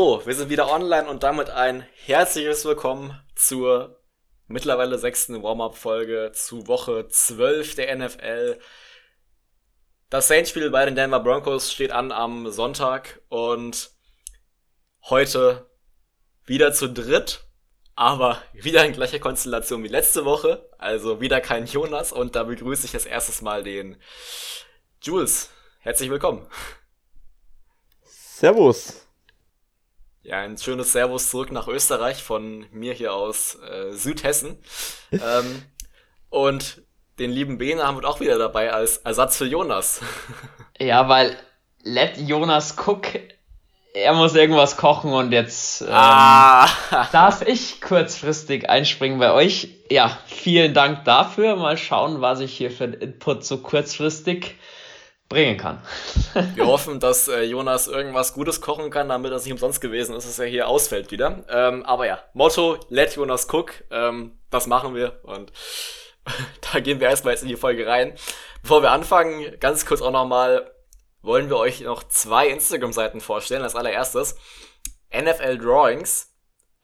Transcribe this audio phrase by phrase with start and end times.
[0.00, 3.98] So, wir sind wieder online und damit ein herzliches Willkommen zur
[4.46, 8.60] mittlerweile sechsten Warm-Up-Folge zu Woche 12 der NFL.
[10.08, 13.90] Das Saints-Spiel bei den Denver Broncos steht an am Sonntag und
[15.02, 15.68] heute
[16.44, 17.40] wieder zu dritt,
[17.96, 20.70] aber wieder in gleicher Konstellation wie letzte Woche.
[20.78, 24.00] Also wieder kein Jonas und da begrüße ich als erstes mal den
[25.02, 25.50] Jules.
[25.80, 26.46] Herzlich willkommen.
[28.04, 29.07] Servus.
[30.28, 34.58] Ja, ein schönes Servus zurück nach Österreich von mir hier aus äh, Südhessen.
[35.10, 35.62] ähm,
[36.28, 36.82] und
[37.18, 40.02] den lieben Bene haben wir auch wieder dabei als Ersatz für Jonas.
[40.78, 41.34] ja, weil
[41.82, 43.06] let Jonas cook.
[43.94, 46.68] Er muss irgendwas kochen und jetzt ähm, ah.
[47.12, 49.68] darf ich kurzfristig einspringen bei euch.
[49.90, 51.56] Ja, vielen Dank dafür.
[51.56, 54.56] Mal schauen, was ich hier für Input so kurzfristig
[55.28, 55.82] bringen kann.
[56.54, 60.26] Wir hoffen, dass äh, Jonas irgendwas Gutes kochen kann, damit das nicht umsonst gewesen ist,
[60.26, 61.44] dass er hier ausfällt wieder.
[61.48, 63.84] Ähm, aber ja, Motto, let Jonas cook.
[63.90, 65.52] Ähm, das machen wir und
[66.72, 68.14] da gehen wir erstmal jetzt in die Folge rein.
[68.62, 70.72] Bevor wir anfangen, ganz kurz auch nochmal,
[71.22, 73.62] wollen wir euch noch zwei Instagram-Seiten vorstellen.
[73.62, 74.36] Als allererstes
[75.12, 76.34] NFL Drawings.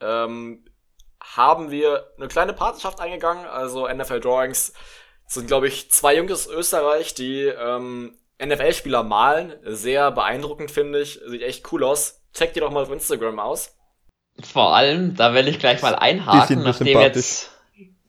[0.01, 0.65] Ähm,
[1.19, 3.45] haben wir eine kleine Partnerschaft eingegangen.
[3.45, 4.73] Also NFL Drawings
[5.27, 9.53] sind, glaube ich, zwei Jungs aus Österreich, die ähm, NFL-Spieler malen.
[9.63, 11.19] Sehr beeindruckend, finde ich.
[11.27, 12.21] Sieht echt cool aus.
[12.33, 13.75] Checkt die doch mal auf Instagram aus.
[14.41, 17.51] Vor allem, da will ich gleich mal einhaken, nachdem jetzt.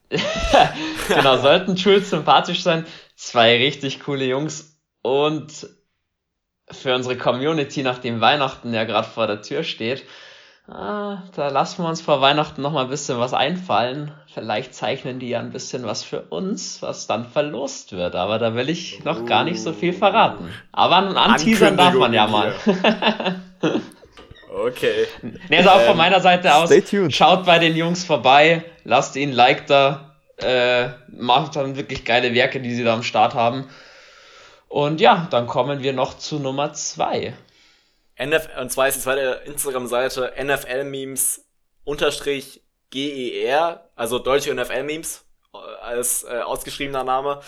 [1.07, 2.85] genau, sollten Jules sympathisch sein.
[3.15, 4.77] Zwei richtig coole Jungs.
[5.01, 5.67] Und
[6.69, 10.03] für unsere Community, nachdem Weihnachten ja gerade vor der Tür steht,
[10.67, 14.11] ah, da lassen wir uns vor Weihnachten noch mal ein bisschen was einfallen.
[14.33, 18.15] Vielleicht zeichnen die ja ein bisschen was für uns, was dann verlost wird.
[18.15, 20.49] Aber da will ich noch gar nicht so viel verraten.
[20.71, 22.53] Aber ein Anteasern darf man ja mal.
[24.65, 25.07] okay.
[25.49, 26.69] Nee, also auch von ähm, meiner Seite aus,
[27.09, 32.33] schaut bei den Jungs vorbei, lasst ihnen ein Like da, äh, macht dann wirklich geile
[32.33, 33.67] Werke, die sie da am Start haben.
[34.69, 37.33] Und ja, dann kommen wir noch zu Nummer zwei.
[38.17, 41.45] NF und zwar ist die zweite Instagram-Seite NFL-Memes
[41.83, 47.41] unterstrich GER, also deutsche NFL-Memes äh, als äh, ausgeschriebener Name.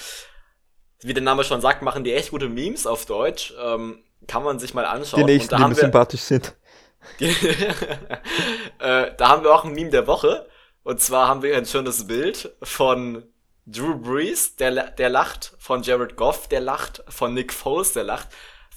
[1.02, 3.54] Wie der Name schon sagt, machen die echt gute Memes auf Deutsch.
[3.60, 5.26] Ähm, kann man sich mal anschauen.
[5.26, 6.56] Die nächsten, die mir sympathisch sind.
[7.20, 10.48] äh, da haben wir auch ein Meme der Woche.
[10.84, 13.24] Und zwar haben wir ein schönes Bild von
[13.66, 18.30] Drew Brees, der, der lacht, von Jared Goff, der lacht, von Nick Foles, der lacht,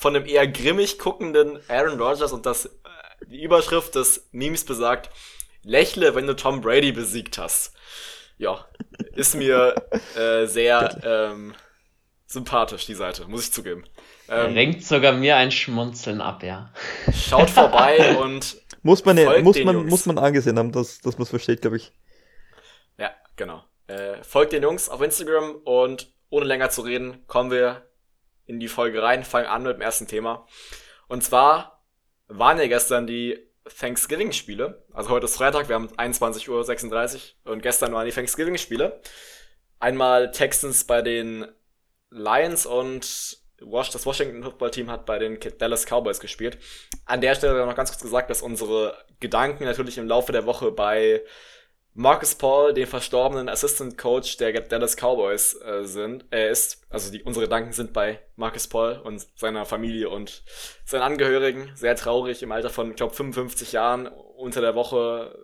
[0.03, 2.71] von einem eher grimmig guckenden Aaron Rodgers und das, äh,
[3.29, 5.11] die Überschrift des Memes besagt,
[5.63, 7.73] lächle, wenn du Tom Brady besiegt hast.
[8.37, 8.67] Ja,
[9.15, 9.77] ist mir
[10.17, 11.55] äh, sehr ähm,
[12.27, 13.85] sympathisch, die Seite, muss ich zugeben.
[14.29, 16.73] Ähm, Renkt sogar mir ein Schmunzeln ab, ja.
[17.15, 21.31] Schaut vorbei und muss man, muss man, muss man angesehen haben, dass, dass man es
[21.31, 21.93] versteht, glaube ich.
[22.99, 23.63] Ja, genau.
[23.87, 27.87] Äh, folgt den Jungs auf Instagram und ohne länger zu reden, kommen wir
[28.47, 30.47] in die Folge rein, fangen an mit dem ersten Thema.
[31.09, 31.85] Und zwar
[32.29, 33.39] waren ja gestern die
[33.79, 34.85] Thanksgiving-Spiele.
[34.93, 39.01] Also heute ist Freitag, wir haben 21.36 Uhr und gestern waren die Thanksgiving-Spiele.
[39.79, 41.47] Einmal Texans bei den
[42.11, 46.59] Lions und das Washington Football Team hat bei den Dallas Cowboys gespielt.
[47.05, 50.73] An der Stelle noch ganz kurz gesagt, dass unsere Gedanken natürlich im Laufe der Woche
[50.73, 51.23] bei
[51.95, 56.81] Marcus Paul, den verstorbenen Assistant Coach der Dallas Cowboys äh, sind, äh, ist.
[56.89, 60.43] Also die, unsere Gedanken sind bei Marcus Paul und seiner Familie und
[60.87, 61.71] seinen Angehörigen.
[61.75, 65.37] Sehr traurig im Alter von, ich glaube, 55 Jahren unter der Woche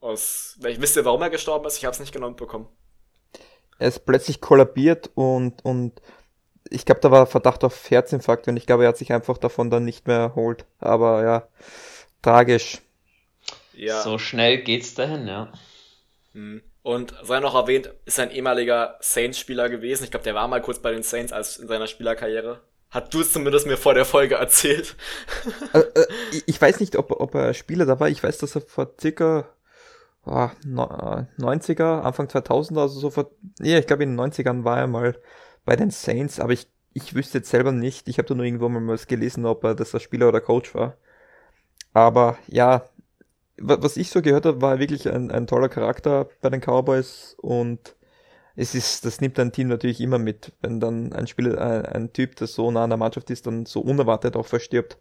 [0.00, 0.56] äh, aus.
[0.60, 1.76] Wisst ihr, warum er gestorben ist?
[1.76, 2.68] Ich habe es nicht genau bekommen.
[3.78, 6.00] Er ist plötzlich kollabiert und, und
[6.70, 9.68] ich glaube, da war Verdacht auf Herzinfarkt und ich glaube, er hat sich einfach davon
[9.68, 10.64] dann nicht mehr erholt.
[10.78, 11.48] Aber ja,
[12.22, 12.80] tragisch.
[13.76, 14.02] Ja.
[14.02, 15.52] So schnell geht's dahin, ja.
[16.32, 16.62] Hm.
[16.82, 20.04] Und sei noch erwähnt, ist ein ehemaliger Saints-Spieler gewesen.
[20.04, 22.60] Ich glaube, der war mal kurz bei den Saints als in seiner Spielerkarriere.
[22.90, 24.94] Hat du es zumindest mir vor der Folge erzählt.
[25.72, 26.06] äh, äh,
[26.46, 28.08] ich weiß nicht, ob, ob er Spieler da war.
[28.08, 29.48] Ich weiß, dass er vor circa
[30.26, 34.86] oh, 90er, Anfang 2000er, also so vor, ja, ich glaube in den 90ern war er
[34.86, 35.16] mal
[35.64, 38.08] bei den Saints, aber ich, ich wüsste jetzt selber nicht.
[38.08, 40.74] Ich habe da nur irgendwo mal was gelesen, ob er das der Spieler oder Coach
[40.74, 40.96] war.
[41.94, 42.84] Aber ja,
[43.56, 47.96] was ich so gehört habe, war wirklich ein, ein toller Charakter bei den Cowboys und
[48.56, 52.12] es ist, das nimmt ein Team natürlich immer mit, wenn dann ein Spieler, ein, ein
[52.12, 54.98] Typ, der so nah an der Mannschaft ist, dann so unerwartet auch verstirbt.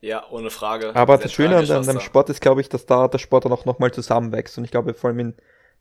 [0.00, 0.94] Ja, ohne Frage.
[0.94, 3.52] Aber das Schöne an, an dem Sport ist, glaube ich, dass da der Sport dann
[3.52, 4.56] auch nochmal zusammenwächst.
[4.56, 5.34] Und ich glaube, vor allem in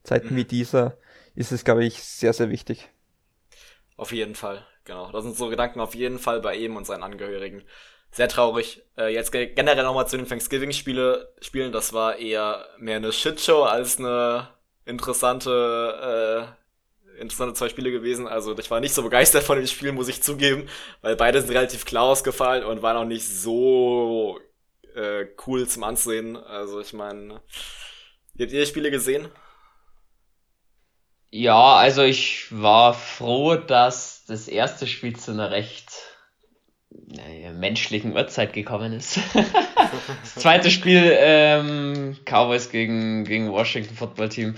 [0.03, 0.37] Zeiten mhm.
[0.37, 0.97] wie dieser
[1.35, 2.89] ist es, glaube ich, sehr, sehr wichtig.
[3.95, 5.11] Auf jeden Fall, genau.
[5.11, 7.63] Das sind so Gedanken auf jeden Fall bei ihm und seinen Angehörigen
[8.17, 8.81] sehr traurig.
[8.97, 11.71] Äh, jetzt generell nochmal zu den Thanksgiving-Spielen.
[11.71, 14.49] Das war eher mehr eine Shitshow als eine
[14.85, 16.55] interessante,
[17.15, 18.27] äh, interessante zwei Spiele gewesen.
[18.27, 20.67] Also ich war nicht so begeistert von den Spielen, muss ich zugeben,
[21.01, 24.39] weil beide sind relativ klar ausgefallen und waren auch nicht so
[24.95, 26.35] äh, cool zum Ansehen.
[26.35, 27.43] Also ich meine, habt
[28.39, 29.29] ihr die Spiele gesehen?
[31.29, 35.86] Ja, also ich war froh, dass das erste Spiel zu einer recht
[37.53, 39.19] menschlichen Uhrzeit gekommen ist.
[40.21, 44.55] das zweite Spiel, ähm, Cowboys gegen, gegen Washington Football Team,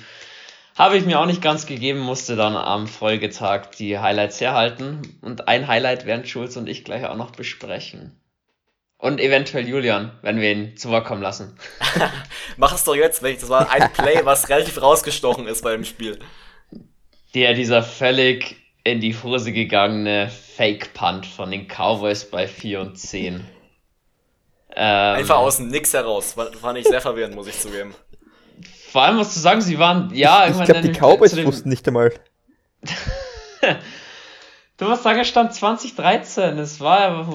[0.76, 5.02] habe ich mir auch nicht ganz gegeben, musste dann am Folgetag die Highlights herhalten.
[5.22, 8.16] Und ein Highlight werden Schulz und ich gleich auch noch besprechen.
[8.98, 11.58] Und eventuell Julian, wenn wir ihn zu Wort kommen lassen.
[12.58, 15.72] Mach es doch jetzt, wenn ich, das war ein Play, was relativ rausgestochen ist bei
[15.72, 16.20] dem Spiel.
[17.34, 18.58] Der, dieser völlig
[18.92, 23.46] in die Hose gegangene Fake Punt von den Cowboys bei 4 und 10.
[24.76, 26.36] Ähm, Einfach aus dem Nix heraus.
[26.62, 27.96] Fand ich sehr verwirrend, muss ich zugeben.
[28.92, 31.46] Vor allem, was zu sagen, sie waren, ja, ich, ich glaube, die Cowboys den...
[31.46, 32.14] wussten nicht einmal.
[34.78, 36.58] du musst sagen, es stand 2013.
[36.58, 37.28] Es war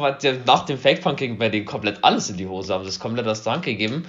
[0.46, 3.26] nach dem Fake Punt ging bei denen komplett alles in die Hose, haben das komplett
[3.26, 4.06] aus der Hand gegeben.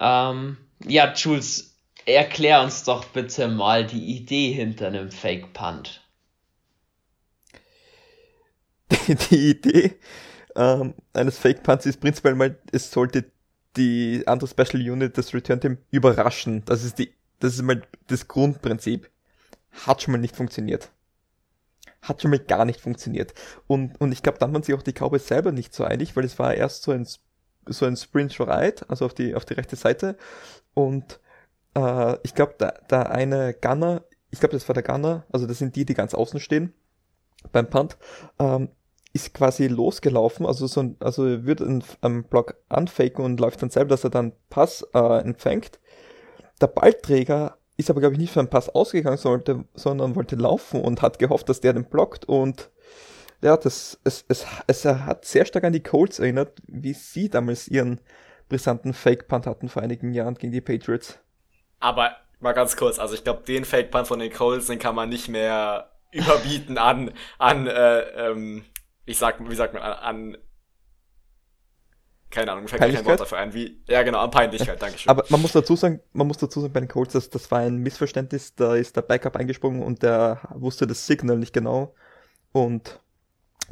[0.00, 0.56] Ähm,
[0.86, 6.00] ja, Jules, erklär uns doch bitte mal die Idee hinter einem Fake Punt.
[9.30, 9.98] Die, Idee
[10.58, 13.30] ähm, eines Fake Punts ist prinzipiell mal, es sollte
[13.76, 16.64] die andere Special Unit, das Return Team, überraschen.
[16.64, 19.08] Das ist die, das ist mal das Grundprinzip.
[19.86, 20.90] Hat schon mal nicht funktioniert.
[22.02, 23.34] Hat schon mal gar nicht funktioniert.
[23.66, 26.24] Und, und ich glaube, dann waren sich auch die Cowboys selber nicht so einig, weil
[26.24, 27.06] es war erst so ein,
[27.66, 30.16] so ein Sprint Right, also auf die, auf die rechte Seite.
[30.74, 31.20] Und
[31.74, 35.58] äh, ich glaube, da, da eine Gunner, ich glaube, das war der Gunner, also das
[35.58, 36.72] sind die, die ganz außen stehen
[37.52, 37.96] beim Punt,
[38.40, 38.70] ähm,
[39.18, 43.90] ist quasi losgelaufen, also so ein, also wird einen, Block anfaken und läuft dann selber,
[43.90, 45.80] dass er dann Pass äh, empfängt.
[46.60, 50.80] Der Ballträger ist aber, glaube ich, nicht für einen Pass ausgegangen, sollte, sondern wollte laufen
[50.80, 52.70] und hat gehofft, dass der den blockt und
[53.40, 57.68] ja, das, es, es, es hat sehr stark an die Colts erinnert, wie sie damals
[57.68, 58.00] ihren
[58.48, 61.20] brisanten Fake-Punt hatten vor einigen Jahren gegen die Patriots.
[61.78, 65.08] Aber mal ganz kurz, also ich glaube, den Fake-Punt von den Colts, den kann man
[65.08, 68.64] nicht mehr überbieten an, an äh, ähm,
[69.08, 70.38] ich sag, wie sagt man, an, an
[72.30, 75.08] keine Ahnung, mir fällt kein Wort dafür ein, wie, ja genau, an Peinlichkeit, danke schön.
[75.08, 77.60] Aber man muss dazu sagen, man muss dazu sagen bei den Colts, dass das war
[77.60, 81.94] ein Missverständnis, da ist der Backup eingesprungen und der wusste das Signal nicht genau
[82.52, 83.00] und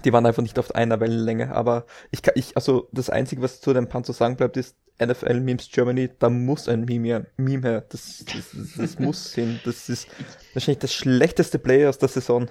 [0.05, 3.61] die waren einfach nicht auf einer Wellenlänge, aber ich kann, ich, also das einzige, was
[3.61, 7.69] zu dem Pan zu sagen bleibt, ist NFL Memes Germany, da muss ein Meme, Meme
[7.69, 10.09] her, das, das, das, das muss hin, das ist
[10.55, 12.49] wahrscheinlich das schlechteste Play aus der Saison.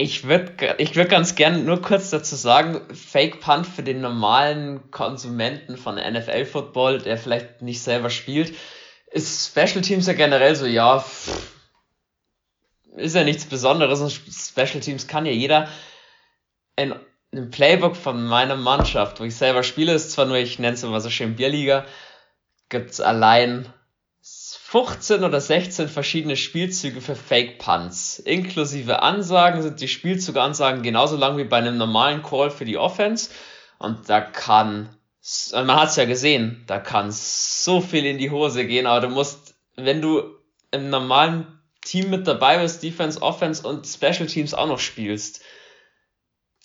[0.00, 4.90] Ich würde ich würd ganz gern nur kurz dazu sagen, Fake Punt für den normalen
[4.90, 8.56] Konsumenten von NFL Football, der vielleicht nicht selber spielt,
[9.10, 11.52] ist Special Teams ja generell so, ja, pff,
[12.96, 15.68] ist ja nichts Besonderes und Special Teams kann ja jeder.
[16.76, 16.94] In
[17.30, 20.82] einem Playbook von meiner Mannschaft, wo ich selber spiele, ist zwar nur, ich nenne es
[20.82, 21.84] immer so schön Bierliga,
[22.70, 23.70] gibt's allein
[24.70, 28.20] 15 oder 16 verschiedene Spielzüge für Fake Punts.
[28.20, 33.30] Inklusive Ansagen sind die Spielzugansagen genauso lang wie bei einem normalen Call für die Offense.
[33.80, 34.90] Und da kann,
[35.52, 39.12] man hat es ja gesehen, da kann so viel in die Hose gehen, aber du
[39.12, 40.22] musst, wenn du
[40.70, 41.48] im normalen
[41.80, 45.42] Team mit dabei bist, Defense, Offense und Special Teams auch noch spielst,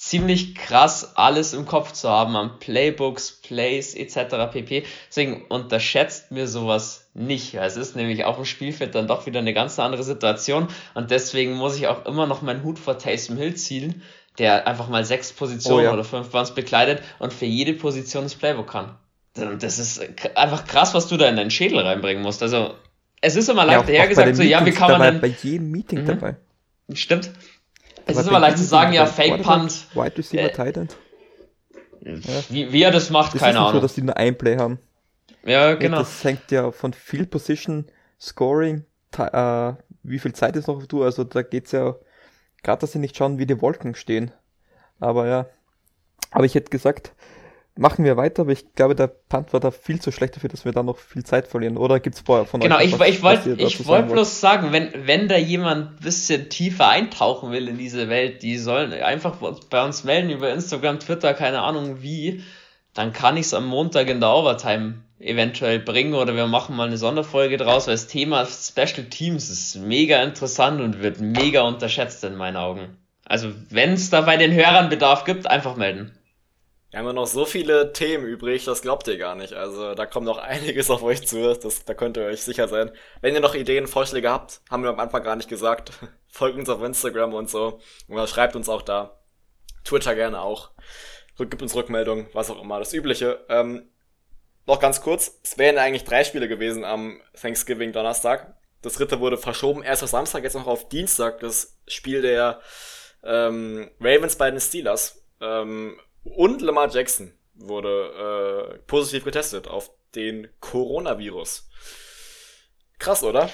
[0.05, 4.51] ziemlich krass alles im Kopf zu haben an Playbooks, Plays etc.
[4.51, 4.83] pp.
[5.09, 7.55] Deswegen unterschätzt mir sowas nicht.
[7.55, 11.53] Es ist nämlich auf dem Spielfeld dann doch wieder eine ganz andere Situation und deswegen
[11.53, 14.03] muss ich auch immer noch meinen Hut vor Taysom Hill ziehen,
[14.37, 15.93] der einfach mal sechs Positionen oh ja.
[15.93, 18.95] oder fünf Buns bekleidet und für jede Position das Playbook kann.
[19.33, 20.01] Das ist
[20.37, 22.43] einfach krass, was du da in deinen Schädel reinbringen musst.
[22.43, 22.75] Also
[23.21, 25.21] es ist immer leicht ja, hergesagt, so ja, wie kann man denn...
[25.21, 26.05] bei jedem Meeting mhm.
[26.05, 26.35] dabei.
[26.93, 27.31] Stimmt.
[28.05, 29.87] Es ist immer leicht zu sagen, ja, Fake Punt.
[29.95, 30.95] Wide Receiver äh, Tight End.
[32.49, 33.73] Wie, wie er das macht, das keine Ahnung.
[33.73, 34.79] so, dass die nur ein Play haben.
[35.43, 35.97] Ja, genau.
[35.99, 37.85] Das hängt ja von Field Position,
[38.19, 38.85] Scoring,
[39.17, 41.03] äh, wie viel Zeit ist noch auf du.
[41.03, 41.95] Also da geht's ja
[42.61, 44.31] gerade, dass sie nicht schauen, wie die Wolken stehen.
[44.99, 45.47] Aber ja.
[46.31, 47.13] Aber ich hätte gesagt,
[47.77, 50.65] machen wir weiter, aber ich glaube, der Punt war da viel zu schlecht dafür, dass
[50.65, 51.77] wir da noch viel Zeit verlieren.
[51.77, 54.91] Oder gibt's vorher von genau, euch Genau, ich, ich wollte ich wollte bloß sagen, wenn,
[55.05, 59.35] wenn da jemand ein bisschen tiefer eintauchen will in diese Welt, die sollen einfach
[59.69, 62.43] bei uns melden über Instagram, Twitter, keine Ahnung wie,
[62.93, 66.87] dann kann ich es am Montag in der Overtime eventuell bringen oder wir machen mal
[66.87, 72.23] eine Sonderfolge draus, weil das Thema Special Teams ist mega interessant und wird mega unterschätzt
[72.23, 72.97] in meinen Augen.
[73.25, 76.11] Also wenn es da bei den Hörern Bedarf gibt, einfach melden.
[76.91, 79.53] Wir haben ja noch so viele Themen übrig, das glaubt ihr gar nicht.
[79.53, 82.91] Also da kommt noch einiges auf euch zu, das, da könnt ihr euch sicher sein.
[83.21, 85.91] Wenn ihr noch Ideen, Vorschläge habt, haben wir am Anfang gar nicht gesagt,
[86.27, 87.79] folgt uns auf Instagram und so.
[88.07, 89.19] Oder schreibt uns auch da.
[89.83, 90.71] Twitter gerne auch.
[91.37, 93.45] Gibt uns Rückmeldungen, was auch immer, das Übliche.
[93.49, 93.89] Ähm,
[94.65, 98.55] noch ganz kurz, es wären eigentlich drei Spiele gewesen am Thanksgiving Donnerstag.
[98.81, 102.61] Das dritte wurde verschoben, erst auf Samstag, jetzt noch auf Dienstag, das Spiel der
[103.23, 105.23] ähm, Ravens bei den Steelers.
[105.41, 111.69] Ähm, und Lamar Jackson wurde äh, positiv getestet auf den Coronavirus.
[112.99, 113.49] Krass, oder?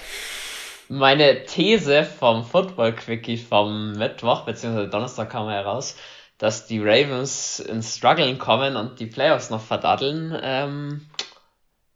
[0.88, 4.88] Meine These vom Football Quickie vom Mittwoch bzw.
[4.88, 5.96] Donnerstag kam heraus,
[6.38, 11.08] dass die Ravens ins Struggeln kommen und die Playoffs noch verdaddeln, ähm,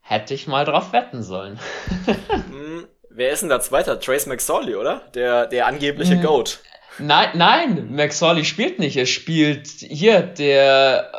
[0.02, 1.60] hätte ich mal drauf wetten sollen.
[2.06, 4.00] hm, wer ist denn da Zweiter?
[4.00, 5.02] Trace McSorley, oder?
[5.14, 6.22] Der, der angebliche hm.
[6.22, 6.60] Goat.
[7.00, 8.98] Nein, nein, McSorley spielt nicht.
[8.98, 11.12] Er spielt hier der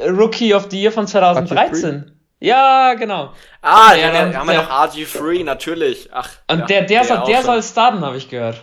[0.00, 2.12] äh, Rookie of the Year von 2013.
[2.38, 3.32] Ja, genau.
[3.62, 6.10] Ah, der, der, der haben wir noch RG3, natürlich.
[6.12, 6.30] Ach.
[6.50, 8.62] Und ja, der, der, der, soll, der soll starten, habe ich gehört.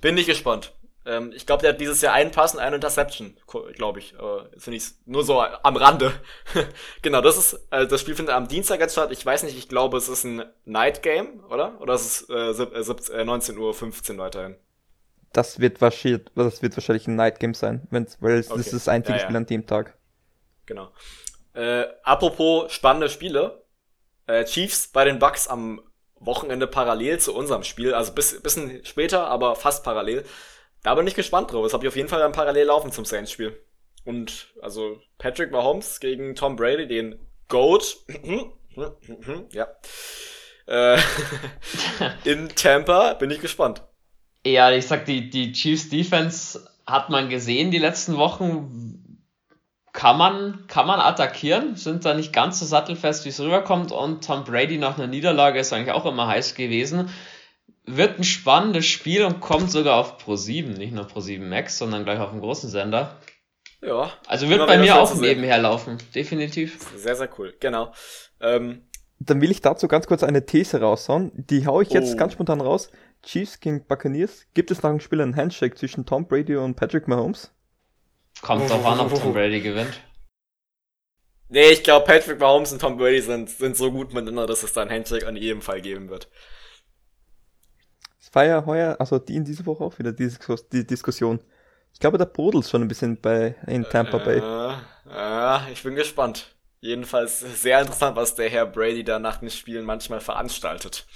[0.00, 0.72] Bin ich gespannt.
[1.06, 3.36] Ähm, ich glaube, der hat dieses Jahr einen Pass und eine Interception,
[3.74, 4.14] glaube ich.
[4.14, 6.12] Äh, jetzt finde ich nur so am Rande.
[7.02, 9.10] genau, das ist, äh, das Spiel findet am Dienstag jetzt statt.
[9.12, 11.78] Ich weiß nicht, ich glaube, es ist ein Night Game, oder?
[11.80, 13.58] Oder ist es äh, 19.15
[14.12, 14.56] Uhr weiterhin?
[15.34, 18.58] Das wird wahrscheinlich, das wird wahrscheinlich ein Night Game sein, wenn's, weil es, okay.
[18.58, 19.24] das ist das einzige ja, ja.
[19.24, 19.98] Spiel an dem Tag.
[20.66, 20.90] Genau.
[21.52, 23.64] Äh, apropos spannende Spiele.
[24.26, 25.82] Äh, Chiefs bei den Bucks am
[26.14, 30.24] Wochenende parallel zu unserem Spiel, also bis, bisschen später, aber fast parallel.
[30.82, 31.64] Da bin ich gespannt drauf.
[31.64, 33.58] Das habe ich auf jeden Fall dann parallel laufen zum Saints-Spiel.
[34.04, 37.96] Und also Patrick Mahomes gegen Tom Brady, den Goat.
[39.52, 39.68] ja.
[40.66, 40.98] Äh,
[42.24, 43.82] in Tampa bin ich gespannt.
[44.46, 49.00] Ja, ich sag, die, die Chiefs Defense hat man gesehen die letzten Wochen.
[49.92, 53.92] Kann man, kann man attackieren, sind da nicht ganz so sattelfest, wie es rüberkommt.
[53.92, 57.10] Und Tom Brady nach einer Niederlage ist eigentlich auch immer heiß gewesen.
[57.86, 61.78] Wird ein spannendes Spiel und kommt sogar auf Pro 7, nicht nur Pro 7 Max,
[61.78, 63.18] sondern gleich auf dem großen Sender.
[63.82, 64.10] Ja.
[64.26, 66.78] Also wird bei mir auch nebenher laufen, definitiv.
[66.96, 67.92] Sehr, sehr cool, genau.
[68.40, 68.82] Ähm,
[69.20, 71.30] Dann will ich dazu ganz kurz eine These raushauen.
[71.34, 72.16] Die hau ich jetzt oh.
[72.16, 72.90] ganz spontan raus.
[73.24, 74.46] Chiefs gegen Buccaneers.
[74.54, 77.52] Gibt es nach dem Spiel einen Handshake zwischen Tom Brady und Patrick Mahomes?
[78.42, 80.00] Kommt doch an, ob Tom Brady gewinnt.
[81.48, 84.72] Nee, ich glaube, Patrick Mahomes und Tom Brady sind, sind so gut miteinander, dass es
[84.72, 86.28] da einen Handshake an jedem Fall geben wird.
[88.20, 90.28] Es war ja heuer, also die in dieser Woche auch wieder die,
[90.72, 91.40] die Diskussion.
[91.92, 94.38] Ich glaube, der brodelt schon ein bisschen bei in Tampa Bay.
[94.38, 94.74] Äh,
[95.10, 96.56] äh, ich bin gespannt.
[96.80, 101.06] Jedenfalls sehr interessant, was der Herr Brady da nach den Spielen manchmal veranstaltet.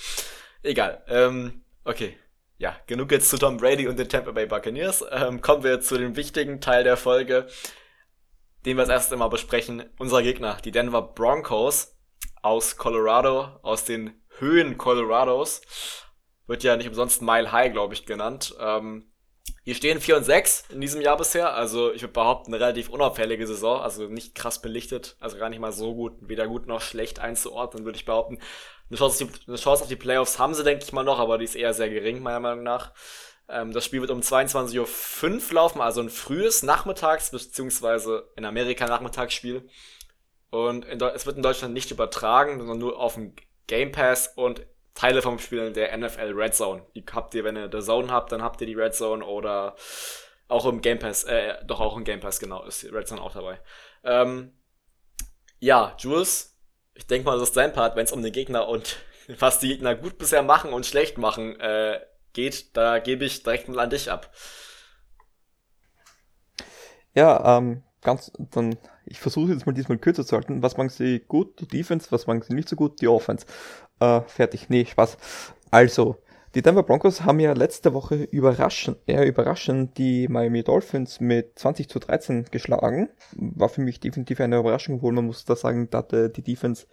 [0.62, 1.02] Egal.
[1.08, 2.18] Ähm, Okay.
[2.58, 5.02] Ja, genug jetzt zu Tom Brady und den Tampa Bay Buccaneers.
[5.10, 7.46] Ähm, kommen wir zu dem wichtigen Teil der Folge,
[8.66, 9.88] den wir als erstes immer besprechen.
[9.98, 11.96] Unser Gegner, die Denver Broncos
[12.42, 15.62] aus Colorado, aus den Höhen Colorados.
[16.46, 18.54] Wird ja nicht umsonst Mile High, glaube ich, genannt.
[18.60, 19.10] Ähm,
[19.68, 21.52] hier stehen 4 und 6 in diesem Jahr bisher.
[21.52, 23.82] Also ich würde behaupten, eine relativ unauffällige Saison.
[23.82, 25.14] Also nicht krass belichtet.
[25.20, 28.38] Also gar nicht mal so gut, weder gut noch schlecht einzuordnen, würde ich behaupten.
[28.88, 31.18] Eine Chance, auf die, eine Chance auf die Playoffs haben sie, denke ich mal, noch,
[31.18, 32.94] aber die ist eher sehr gering, meiner Meinung nach.
[33.46, 38.22] Ähm, das Spiel wird um 22.05 Uhr laufen, also ein frühes Nachmittags- bzw.
[38.36, 39.68] in Amerika Nachmittagsspiel.
[40.48, 43.34] Und es wird in Deutschland nicht übertragen, sondern nur auf dem
[43.66, 44.62] Game Pass und
[44.98, 46.82] Teile vom Spiel der NFL Red Zone.
[46.96, 49.76] Die habt ihr, wenn ihr The Zone habt, dann habt ihr die Red Zone oder
[50.48, 53.32] auch im Game Pass, äh, doch auch im Game Pass, genau, ist Red Zone auch
[53.32, 53.60] dabei.
[54.02, 54.52] Ähm,
[55.60, 56.58] ja, Jules,
[56.94, 58.96] ich denke mal, das ist dein Part, wenn es um den Gegner und
[59.38, 62.00] was die Gegner gut bisher machen und schlecht machen äh,
[62.32, 62.76] geht.
[62.76, 64.34] Da gebe ich direkt mal an dich ab.
[67.14, 68.76] Ja, ähm, ganz, dann,
[69.06, 70.60] ich versuche jetzt mal diesmal kürzer zu halten.
[70.60, 71.60] Was machen sie gut?
[71.60, 72.10] Die Defense.
[72.10, 73.00] Was machen sie nicht so gut?
[73.00, 73.46] Die Offense.
[74.00, 74.68] Äh, fertig.
[74.68, 75.16] Nee, Spaß.
[75.70, 76.16] Also,
[76.54, 81.88] die Denver Broncos haben ja letzte Woche überraschend, eher überraschend die Miami Dolphins mit 20
[81.88, 83.10] zu 13 geschlagen.
[83.36, 86.86] War für mich definitiv eine Überraschung, obwohl man muss da sagen, da hatte die Defense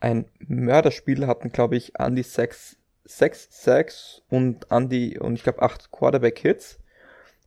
[0.00, 5.42] ein Mörderspiel, hatten glaube ich an die 6, 6 Sacks und an die, und ich
[5.42, 6.78] glaube 8 Quarterback Hits.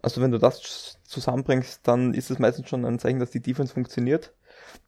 [0.02, 3.74] Also wenn du das zusammenbringst, dann ist es meistens schon ein Zeichen, dass die Defense
[3.74, 4.32] funktioniert.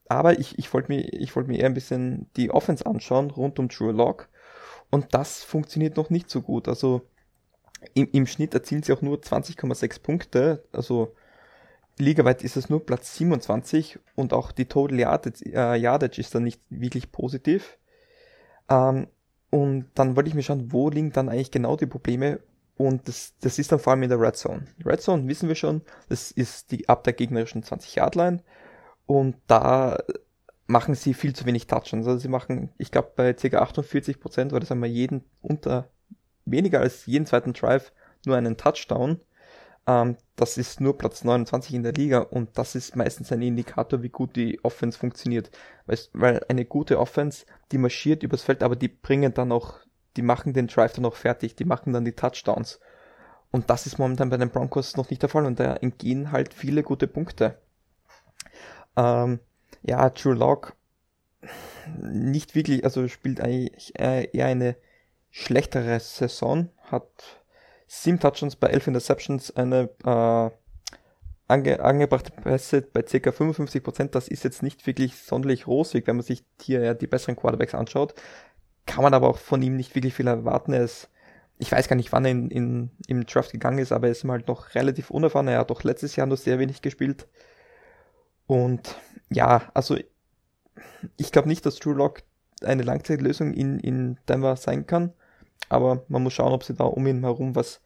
[0.10, 3.60] Aber ich, ich wollte mir, ich wollte mir eher ein bisschen die Offense anschauen rund
[3.60, 4.28] um Drew Lock
[4.90, 6.68] und das funktioniert noch nicht so gut.
[6.68, 7.04] Also
[7.94, 10.64] im, im Schnitt erzielen sie auch nur 20,6 Punkte.
[10.72, 11.16] Also
[12.00, 16.44] ligaweit ist es nur Platz 27 und auch die Total Yardage, äh, Yardage ist dann
[16.44, 17.78] nicht wirklich positiv.
[18.68, 19.08] Ähm,
[19.52, 22.40] und dann wollte ich mir schauen, wo liegen dann eigentlich genau die Probleme.
[22.78, 24.66] Und das, das ist dann vor allem in der Red Zone.
[24.86, 28.42] Red Zone wissen wir schon, das ist die ab der gegnerischen 20-Yard-Line.
[29.10, 29.98] Und da
[30.68, 32.06] machen sie viel zu wenig Touchdowns.
[32.06, 33.58] Also sie machen, ich glaube, bei ca.
[33.58, 35.90] 48 Prozent oder sagen wir jeden unter
[36.46, 37.92] weniger als jeden zweiten Drive
[38.28, 39.20] nur einen Touchdown.
[39.88, 44.04] Ähm, das ist nur Platz 29 in der Liga und das ist meistens ein Indikator,
[44.04, 45.50] wie gut die Offense funktioniert.
[46.14, 49.80] Weil eine gute Offense, die marschiert übers Feld, aber die bringen dann auch,
[50.18, 52.80] die machen den Drive dann auch fertig, die machen dann die Touchdowns.
[53.50, 56.54] Und das ist momentan bei den Broncos noch nicht der Fall und da entgehen halt
[56.54, 57.58] viele gute Punkte.
[59.00, 59.40] Ähm,
[59.82, 60.76] ja, Drew Lock
[62.02, 64.76] nicht wirklich, also spielt eigentlich eher eine
[65.32, 67.08] schlechtere Saison, hat
[67.88, 70.52] sieben Touchdowns bei elf Interceptions, eine äh,
[71.48, 73.30] ange, angebrachte Pässe bei ca.
[73.30, 74.10] 55%.
[74.10, 77.74] Das ist jetzt nicht wirklich sonderlich rosig, wenn man sich hier ja die besseren Quarterbacks
[77.74, 78.14] anschaut.
[78.86, 80.74] Kann man aber auch von ihm nicht wirklich viel erwarten.
[80.74, 81.10] Er ist,
[81.58, 84.24] ich weiß gar nicht, wann er in, in, im Draft gegangen ist, aber er ist
[84.24, 85.48] halt noch relativ unerfahren.
[85.48, 87.28] Er hat doch letztes Jahr nur sehr wenig gespielt.
[88.50, 88.96] Und
[89.30, 89.96] ja, also
[91.18, 92.24] ich glaube nicht, dass Drew Lock
[92.64, 95.14] eine Langzeitlösung in, in Denver sein kann.
[95.70, 97.80] Aber man muss schauen, ob sie da um ihn herum was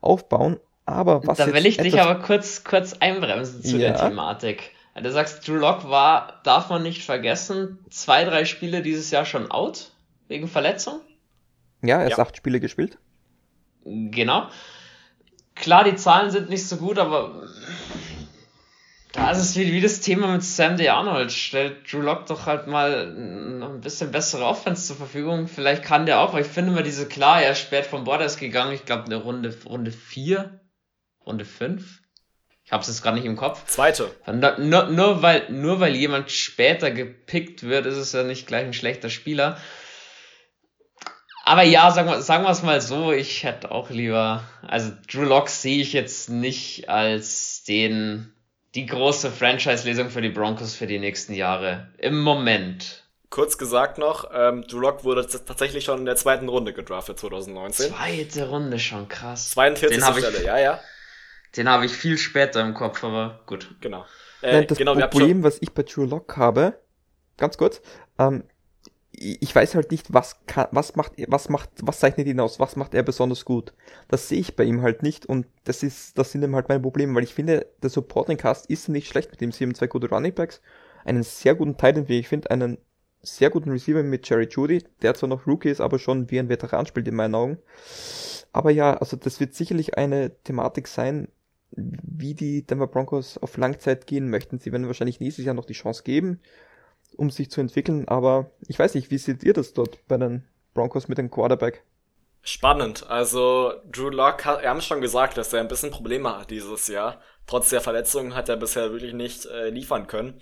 [0.00, 0.60] aufbauen.
[0.86, 1.38] Aber was.
[1.38, 3.90] Da will ich dich aber kurz, kurz einbremsen zu ja.
[3.90, 4.70] der Thematik.
[4.94, 9.50] Du sagst, Drew Lock war, darf man nicht vergessen, zwei, drei Spiele dieses Jahr schon
[9.50, 9.90] out,
[10.28, 11.00] wegen Verletzung.
[11.82, 12.18] Ja, er ja.
[12.18, 12.98] acht Spiele gespielt.
[13.84, 14.48] Genau.
[15.56, 17.48] Klar, die Zahlen sind nicht so gut, aber
[19.12, 20.88] das ist wie, wie das Thema mit Sam D.
[20.88, 21.32] Arnold.
[21.32, 23.06] Stellt Drew Lock doch halt mal
[23.62, 25.48] ein bisschen bessere Offense zur Verfügung.
[25.48, 28.36] Vielleicht kann der auch, weil ich finde immer diese, klar, er ist spät vom Borders
[28.36, 28.72] gegangen.
[28.72, 30.60] Ich glaube, eine Runde, Runde 4,
[31.24, 32.02] Runde 5.
[32.64, 33.64] Ich habe es jetzt gerade nicht im Kopf.
[33.64, 34.10] Zweite.
[34.26, 38.74] Nur, nur, weil, nur weil jemand später gepickt wird, ist es ja nicht gleich ein
[38.74, 39.58] schlechter Spieler.
[41.46, 45.22] Aber ja, sagen wir, sagen wir es mal so, ich hätte auch lieber, also Drew
[45.22, 48.34] Lock sehe ich jetzt nicht als den
[48.78, 51.88] die große Franchise-Lesung für die Broncos für die nächsten Jahre.
[51.98, 53.02] Im Moment.
[53.28, 57.90] Kurz gesagt noch, ähm, Drew Lock wurde tatsächlich schon in der zweiten Runde gedraftet 2019.
[57.90, 59.50] Zweite Runde schon, krass.
[59.50, 60.00] 42.
[60.00, 60.80] Stelle, ich, ja, ja.
[61.56, 63.74] Den habe ich viel später im Kopf, aber gut.
[63.80, 64.06] Genau.
[64.42, 66.78] Äh, Nein, das genau, Problem, was ich bei Drew Lock habe,
[67.36, 67.82] ganz kurz,
[68.20, 68.44] ähm,
[69.20, 72.76] ich weiß halt nicht, was kann, was macht, was macht, was zeichnet ihn aus, was
[72.76, 73.74] macht er besonders gut.
[74.08, 76.80] Das sehe ich bei ihm halt nicht und das ist, das sind eben halt meine
[76.80, 79.52] Probleme, weil ich finde, der Supporting Cast ist nicht schlecht mit ihm.
[79.52, 80.60] Sie haben zwei gute Running Backs,
[81.04, 82.78] einen sehr guten Titan, wie ich finde, einen
[83.22, 86.48] sehr guten Receiver mit Jerry Judy, der zwar noch Rookie ist, aber schon wie ein
[86.48, 87.58] Veteran spielt in meinen Augen.
[88.52, 91.28] Aber ja, also das wird sicherlich eine Thematik sein,
[91.70, 94.58] wie die Denver Broncos auf Langzeit gehen möchten.
[94.58, 96.40] Sie werden wahrscheinlich nächstes Jahr noch die Chance geben
[97.18, 98.08] um sich zu entwickeln.
[98.08, 101.82] Aber ich weiß nicht, wie seht ihr das dort bei den Broncos mit dem Quarterback?
[102.42, 103.04] Spannend.
[103.08, 106.88] Also Drew Lock, hat, wir haben schon gesagt, dass er ein bisschen Probleme hat dieses
[106.88, 107.20] Jahr.
[107.46, 110.40] Trotz der Verletzungen hat er bisher wirklich nicht äh, liefern können.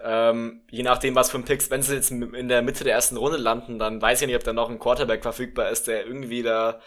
[0.00, 3.16] Ähm, je nachdem, was für ein Picks, wenn sie jetzt in der Mitte der ersten
[3.16, 6.42] Runde landen, dann weiß ich nicht, ob da noch ein Quarterback verfügbar ist, der irgendwie
[6.42, 6.80] da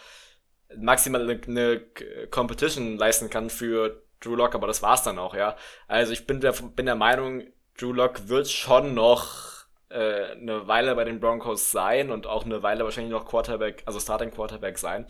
[0.78, 1.82] maximal eine, eine
[2.30, 5.58] Competition leisten kann für Drew Lock, aber das war's dann auch, ja.
[5.88, 7.44] Also ich bin der, bin der Meinung,
[7.82, 12.62] Drew Lock wird schon noch äh, eine Weile bei den Broncos sein und auch eine
[12.62, 15.08] Weile wahrscheinlich noch Quarterback, also Starting Quarterback sein.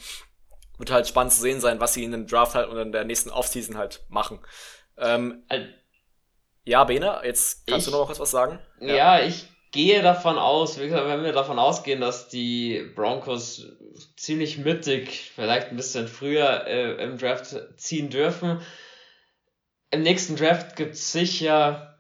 [0.78, 3.04] Wird halt spannend zu sehen sein, was sie in dem Draft halt und in der
[3.04, 4.40] nächsten Offseason halt machen.
[4.98, 5.44] Ähm,
[6.64, 8.60] ja, Bene, jetzt kannst ich, du noch kurz was sagen?
[8.80, 8.96] Ja.
[8.96, 10.90] ja, ich gehe davon aus, wenn
[11.24, 13.68] wir davon ausgehen, dass die Broncos
[14.16, 18.62] ziemlich mittig, vielleicht ein bisschen früher äh, im Draft ziehen dürfen.
[19.92, 21.91] Im nächsten Draft gibt es sicher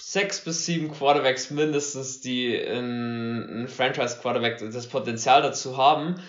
[0.00, 6.22] sechs bis sieben Quarterbacks mindestens, die ein, ein Franchise-Quarterback das Potenzial dazu haben.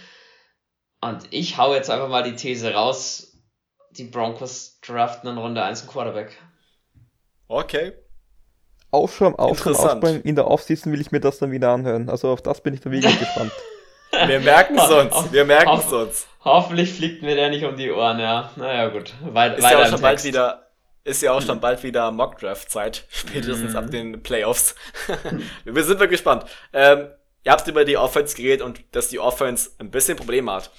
[1.01, 3.37] Und ich hau jetzt einfach mal die These raus,
[3.91, 6.37] die Broncos draften in Runde 1 einen Quarterback.
[7.47, 7.93] Okay.
[8.91, 10.23] Aufschwärm, Aufschwärm, Aufspringen.
[10.23, 12.09] In der Offseason will ich mir das dann wieder anhören.
[12.09, 13.51] Also auf das bin ich dann wirklich gespannt.
[14.11, 15.31] Wir merken es uns.
[15.31, 16.27] Wir merken es uns.
[16.43, 18.51] Hoffentlich fliegt mir der nicht um die Ohren, ja.
[18.55, 19.13] Naja, gut.
[19.21, 20.68] Weit, Ist ja auch schon bald wieder
[21.09, 23.77] ist ja auch schon bald wieder Mock-Draft-Zeit, spätestens mhm.
[23.77, 24.75] ab den Playoffs.
[25.65, 26.45] wir sind wirklich gespannt.
[26.71, 27.09] Ähm,
[27.43, 30.71] ihr habt über die Offense geredet und dass die Offense ein bisschen Probleme hat.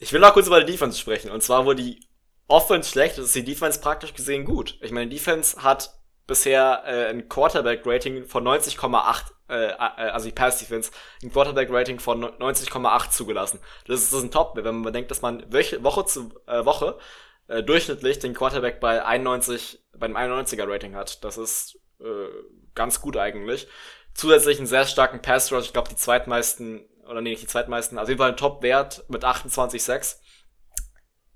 [0.00, 1.30] Ich will noch kurz über die Defense sprechen.
[1.30, 2.00] Und zwar, wo die
[2.48, 4.78] Offense schlecht ist, ist die Defense praktisch gesehen gut.
[4.80, 5.94] Ich meine, die Defense hat
[6.26, 10.90] bisher äh, ein Quarterback-Rating von 90,8, äh, äh, also die Pass-Defense,
[11.22, 13.60] ein Quarterback-Rating von 90,8 zugelassen.
[13.86, 16.98] Das ist, das ist ein Top, wenn man bedenkt, dass man Woche zu äh, Woche
[17.48, 21.24] äh, durchschnittlich den Quarterback bei 91, bei einem 91er Rating hat.
[21.24, 22.28] Das ist äh,
[22.74, 23.66] ganz gut eigentlich.
[24.14, 27.98] Zusätzlich einen sehr starken Pass Rush, ich glaube die zweitmeisten, oder nee, nicht die zweitmeisten,
[27.98, 30.16] also jeden Fall ein Top-Wert mit 28,6.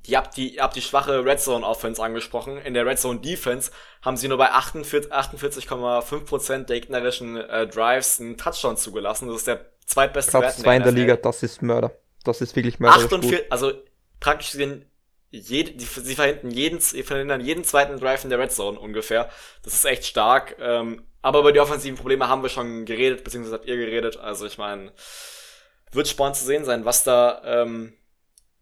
[0.07, 2.59] ihr habt die, ihr habt die schwache Red Zone Offense angesprochen.
[2.59, 3.71] In der Red Zone Defense
[4.03, 9.29] haben sie nur bei 48,5% 48 der gegnerischen äh, Drives einen Touchdown zugelassen.
[9.29, 11.17] Das ist der zweitbeste Platz Wert in der, in der Liga.
[11.17, 11.93] Das ist Mörder.
[12.25, 12.97] Das ist wirklich Mörder.
[12.97, 13.73] 48, also
[14.21, 14.85] praktisch gesehen,
[15.33, 19.31] jede, die, sie verhindern jeden, verhindern jeden zweiten Drive in der Red Zone ungefähr.
[19.63, 20.57] Das ist echt stark.
[20.61, 24.19] Ähm, aber über die offensiven Probleme haben wir schon geredet, beziehungsweise habt ihr geredet.
[24.19, 24.93] Also ich meine,
[25.91, 27.95] wird spannend zu sehen sein, was da ähm,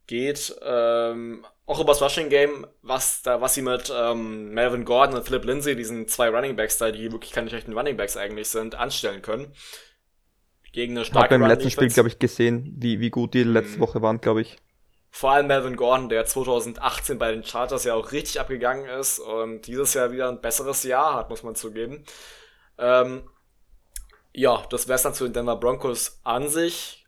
[0.06, 0.54] geht.
[0.62, 5.24] Ähm, auch über das Rushing Game, was da, was sie mit ähm, Melvin Gordon und
[5.26, 8.74] Philip Lindsay, diesen zwei Running Backs da, die wirklich keine schlechten Running Backs eigentlich sind,
[8.74, 9.52] anstellen können.
[10.72, 13.42] Gegen eine starke Ich habe beim letzten Spiel, glaube ich, gesehen, wie, wie gut die
[13.42, 13.80] letzte mhm.
[13.80, 14.56] Woche waren, glaube ich.
[15.12, 19.66] Vor allem Melvin Gordon, der 2018 bei den Chargers ja auch richtig abgegangen ist und
[19.66, 22.04] dieses Jahr wieder ein besseres Jahr hat, muss man zugeben.
[22.78, 23.28] Ähm,
[24.32, 27.04] ja, das wär's dann zu den Denver Broncos an sich.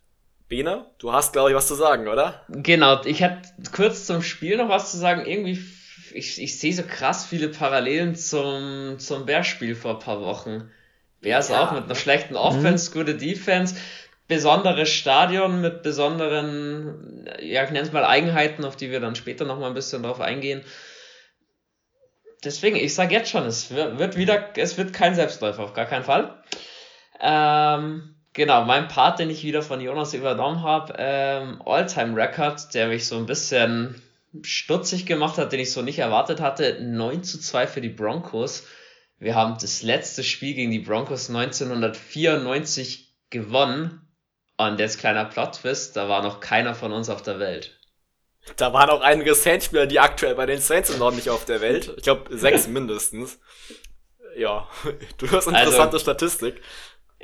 [0.49, 2.45] Bene, du hast, glaube ich, was zu sagen, oder?
[2.49, 5.25] Genau, ich hätte kurz zum Spiel noch was zu sagen.
[5.25, 5.65] Irgendwie,
[6.13, 10.71] ich, ich sehe so krass viele Parallelen zum, zum Bears-Spiel vor ein paar Wochen.
[11.23, 11.63] Bears ja.
[11.63, 12.95] auch mit einer schlechten Offense, mhm.
[12.95, 13.77] gute Defense,
[14.35, 19.45] besonderes Stadion mit besonderen, ja, ich nenne es mal Eigenheiten, auf die wir dann später
[19.45, 20.63] nochmal ein bisschen drauf eingehen.
[22.45, 26.05] Deswegen, ich sage jetzt schon, es wird wieder, es wird kein Selbstläufer, auf gar keinen
[26.05, 26.43] Fall.
[27.21, 33.07] Ähm, Genau, mein Part, den ich wieder von Jonas übernommen habe, ähm, All-Time-Record, der mich
[33.07, 34.01] so ein bisschen
[34.41, 38.65] stutzig gemacht hat, den ich so nicht erwartet hatte, 9 zu 2 für die Broncos.
[39.19, 44.01] Wir haben das letzte Spiel gegen die Broncos 1994 gewonnen.
[44.69, 47.79] Und jetzt kleiner Plot-Twist, da war noch keiner von uns auf der Welt.
[48.57, 51.61] Da waren auch einige Saints-Spieler, die aktuell bei den Saints sind, noch nicht auf der
[51.61, 51.93] Welt.
[51.97, 53.39] Ich glaube, sechs mindestens.
[54.37, 54.69] Ja,
[55.19, 56.61] du hast interessante also, Statistik.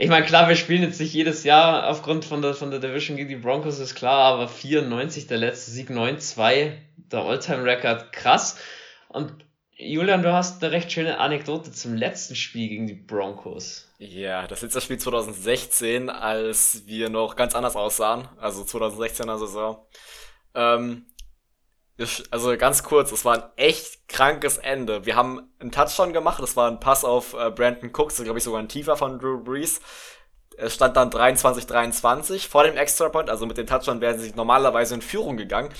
[0.00, 3.16] Ich meine, klar, wir spielen jetzt nicht jedes Jahr aufgrund von der, von der Division
[3.16, 8.60] gegen die Broncos, ist klar, aber 94, der letzte Sieg 9-2, der All-Time-Record, krass.
[9.08, 9.32] Und
[9.80, 13.86] Julian, du hast eine recht schöne Anekdote zum letzten Spiel gegen die Broncos.
[13.98, 19.86] Ja, das letzte Spiel 2016, als wir noch ganz anders aussahen, also 2016er Saison.
[20.56, 21.06] Ähm,
[22.32, 25.06] also ganz kurz, es war ein echt krankes Ende.
[25.06, 28.44] Wir haben einen Touchdown gemacht, das war ein Pass auf äh, Brandon Cooks, glaube ich
[28.44, 29.80] sogar ein tiefer von Drew Brees.
[30.56, 34.96] Es stand dann 23-23 vor dem Extra Point, also mit dem Touchdown wären sie normalerweise
[34.96, 35.72] in Führung gegangen.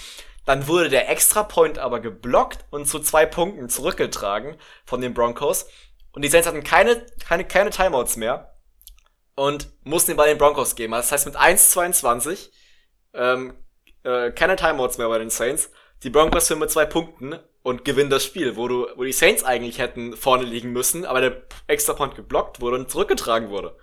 [0.48, 4.56] Dann wurde der Extra Point aber geblockt und zu zwei Punkten zurückgetragen
[4.86, 5.68] von den Broncos.
[6.12, 8.54] Und die Saints hatten keine, keine, keine Timeouts mehr
[9.34, 10.92] und mussten den Ball den Broncos geben.
[10.92, 12.48] Das heißt, mit 1-22
[13.12, 13.58] ähm,
[14.04, 15.70] äh, keine Timeouts mehr bei den Saints
[16.02, 19.44] die Broncos führen mit zwei Punkten und gewinnen das Spiel, wo du, wo die Saints
[19.44, 23.76] eigentlich hätten vorne liegen müssen, aber der extra Point geblockt wurde und zurückgetragen wurde.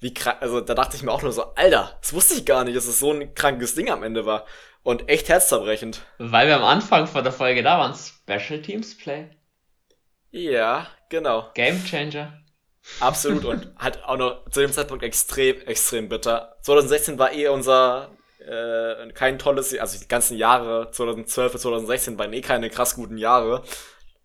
[0.00, 2.64] Wie krank, also da dachte ich mir auch nur so, Alter, das wusste ich gar
[2.64, 4.44] nicht, dass es so ein krankes Ding am Ende war.
[4.82, 6.02] Und echt herzzerbrechend.
[6.18, 9.30] Weil wir am Anfang von der Folge da waren, Special Teams Play.
[10.30, 11.50] Ja, genau.
[11.54, 12.32] Game Changer.
[13.00, 16.56] Absolut und hat auch noch zu dem Zeitpunkt extrem, extrem bitter.
[16.62, 22.32] 2016 war eh unser äh, kein tolles, also die ganzen Jahre 2012 bis 2016 waren
[22.32, 23.62] eh keine krass guten Jahre.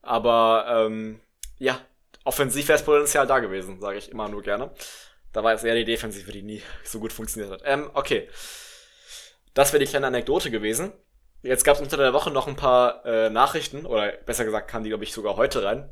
[0.01, 1.19] Aber ähm,
[1.57, 1.79] ja,
[2.23, 4.71] offensiv wäre das Potenzial da gewesen, sage ich immer nur gerne.
[5.31, 7.61] Da war es eher die Defensive, die nie so gut funktioniert hat.
[7.65, 8.29] Ähm, okay.
[9.53, 10.93] Das wäre die kleine Anekdote gewesen.
[11.41, 14.83] Jetzt gab es unter der Woche noch ein paar äh, Nachrichten, oder besser gesagt kamen
[14.83, 15.89] die, glaube ich, sogar heute rein.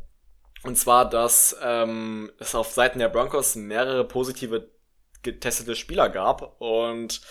[0.64, 4.70] Und zwar, dass ähm, es auf Seiten der Broncos mehrere positive
[5.24, 6.62] getestete Spieler gab.
[6.62, 7.22] Und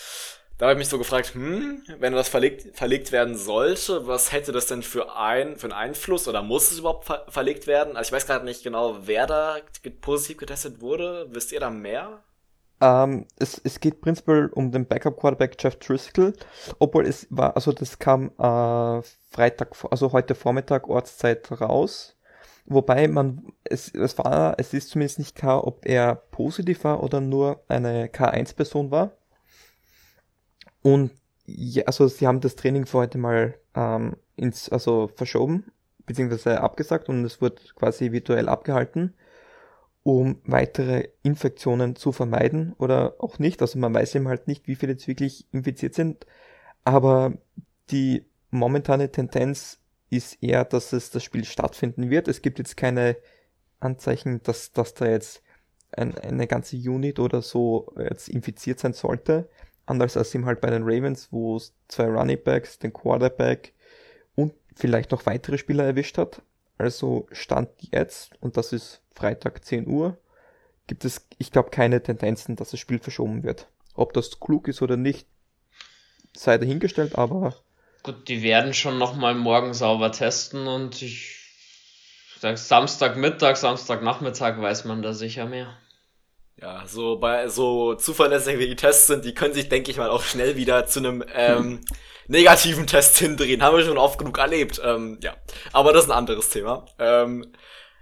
[0.59, 4.53] da habe ich mich so gefragt, hm, wenn das verlegt, verlegt werden sollte, was hätte
[4.53, 7.97] das denn für, ein, für einen Einfluss oder muss es überhaupt ver verlegt werden?
[7.97, 9.57] Also ich weiß gerade nicht genau, wer da
[10.03, 11.29] positiv getestet wurde.
[11.31, 12.23] Wisst ihr da mehr?
[12.81, 16.33] Ähm, es, es geht prinzipiell um den Backup-Quarterback Jeff Driscoll,
[16.79, 22.17] obwohl es war, also das kam äh, Freitag, also heute Vormittag Ortszeit raus.
[22.67, 27.21] Wobei man, es, es war, es ist zumindest nicht klar, ob er positiv war oder
[27.21, 29.13] nur eine K1-Person war.
[30.83, 31.11] Und
[31.45, 35.73] ja, also sie haben das Training für heute mal ähm, ins, also verschoben,
[36.07, 39.15] beziehungsweise abgesagt und es wird quasi virtuell abgehalten,
[40.03, 43.61] um weitere Infektionen zu vermeiden oder auch nicht.
[43.61, 46.27] Also man weiß eben halt nicht, wie viele jetzt wirklich infiziert sind,
[46.85, 47.35] aber
[47.91, 52.29] die momentane Tendenz ist eher, dass es das Spiel stattfinden wird.
[52.29, 53.17] Es gibt jetzt keine
[53.79, 55.43] Anzeichen, dass, dass da jetzt
[55.93, 59.49] ein, eine ganze Unit oder so jetzt infiziert sein sollte.
[59.87, 63.73] Anders als ihm halt bei den Ravens, wo es zwei Running Backs, den Quarterback
[64.35, 66.43] und vielleicht noch weitere Spieler erwischt hat.
[66.81, 70.17] Also stand jetzt, und das ist Freitag 10 Uhr,
[70.87, 73.69] gibt es, ich glaube, keine Tendenzen, dass das Spiel verschoben wird.
[73.95, 75.29] Ob das klug ist oder nicht,
[76.35, 77.55] sei dahingestellt, aber
[78.03, 81.37] Gut, die werden schon nochmal morgen sauber testen und ich
[82.41, 85.77] sag Samstagmittag, Samstagnachmittag weiß man da sicher mehr.
[86.61, 90.11] Ja, so bei so zuverlässig wie die Tests sind, die können sich, denke ich mal,
[90.11, 91.81] auch schnell wieder zu einem ähm,
[92.29, 93.63] negativen Test hindrehen.
[93.63, 94.81] Haben wir schon oft genug erlebt.
[94.85, 95.35] Ähm, ja,
[95.73, 96.85] aber das ist ein anderes Thema.
[96.99, 97.53] Ähm,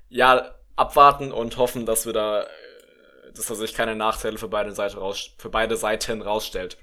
[0.08, 2.46] ja, abwarten und hoffen, dass wir da, äh,
[3.32, 6.78] dass da sich keine Nachteile für beide Seiten raus, für beide Seiten rausstellt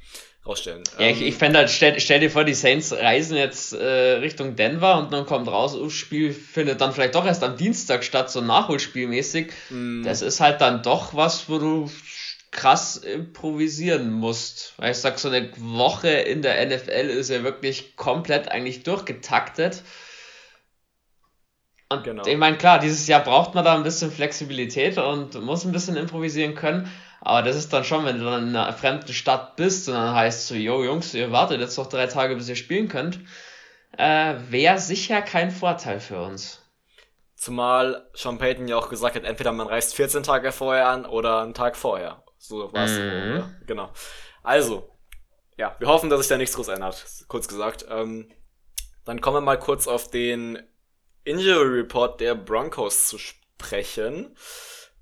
[0.45, 0.83] rausstellen.
[0.99, 4.13] Ja, ich, ähm, ich fände halt, stell, stell dir vor, die Saints reisen jetzt äh,
[4.17, 8.03] Richtung Denver und dann kommt raus, das Spiel findet dann vielleicht doch erst am Dienstag
[8.03, 9.51] statt, so nachholspielmäßig.
[9.69, 10.03] Mm.
[10.03, 11.89] Das ist halt dann doch was, wo du
[12.51, 14.73] krass improvisieren musst.
[14.77, 19.83] Weil ich sag, so eine Woche in der NFL ist ja wirklich komplett eigentlich durchgetaktet.
[21.89, 22.25] Und genau.
[22.25, 25.97] ich meine, klar, dieses Jahr braucht man da ein bisschen Flexibilität und muss ein bisschen
[25.97, 26.89] improvisieren können.
[27.25, 30.13] Aber das ist dann schon, wenn du dann in einer fremden Stadt bist und dann
[30.13, 33.19] heißt so, yo Jungs, ihr wartet jetzt noch drei Tage, bis ihr spielen könnt,
[33.97, 36.61] äh, wäre sicher kein Vorteil für uns.
[37.35, 41.41] Zumal Sean Payton ja auch gesagt hat, entweder man reist 14 Tage vorher an oder
[41.41, 42.23] einen Tag vorher.
[42.37, 42.91] So war es.
[42.91, 43.55] Mhm.
[43.65, 43.89] Genau.
[44.43, 44.91] Also,
[45.57, 47.87] ja, wir hoffen, dass sich da nichts groß ändert, kurz gesagt.
[47.89, 48.31] Ähm,
[49.03, 50.61] dann kommen wir mal kurz auf den
[51.23, 54.37] Injury Report der Broncos zu sprechen.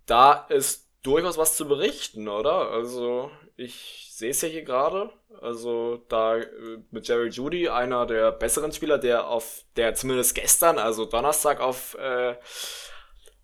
[0.06, 2.72] Da ist durchaus was zu berichten, oder?
[2.72, 5.12] Also, ich sehe es ja hier gerade.
[5.42, 10.80] Also, da äh, mit Jerry Judy, einer der besseren Spieler, der auf, der zumindest gestern,
[10.80, 12.36] also Donnerstag, auf äh,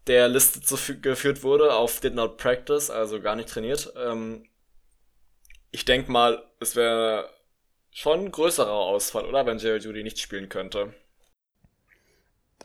[0.07, 3.93] der Liste zu, geführt wurde, auf Did Not Practice, also gar nicht trainiert.
[3.97, 4.45] Ähm,
[5.71, 7.29] ich denke mal, es wäre
[7.91, 9.45] schon ein größerer Ausfall, oder?
[9.45, 10.93] Wenn Jerry Judy nicht spielen könnte.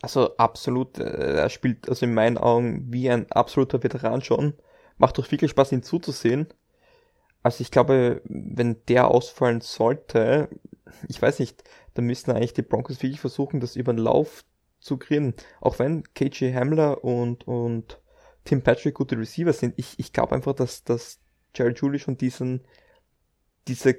[0.01, 4.57] Also absolut, äh, er spielt also in meinen Augen wie ein absoluter Veteran schon
[4.97, 6.47] macht doch wirklich Spaß, ihn zuzusehen.
[7.43, 10.49] Also ich glaube, wenn der ausfallen sollte,
[11.07, 14.43] ich weiß nicht, dann müssten eigentlich die Broncos wirklich versuchen, das über den Lauf
[14.79, 15.33] zu kriegen.
[15.61, 18.01] Auch wenn KJ Hamler und, und
[18.45, 21.19] Tim Patrick gute Receiver sind, ich, ich glaube einfach, dass, dass
[21.55, 22.61] Jerry Julie schon diesen,
[23.67, 23.95] diese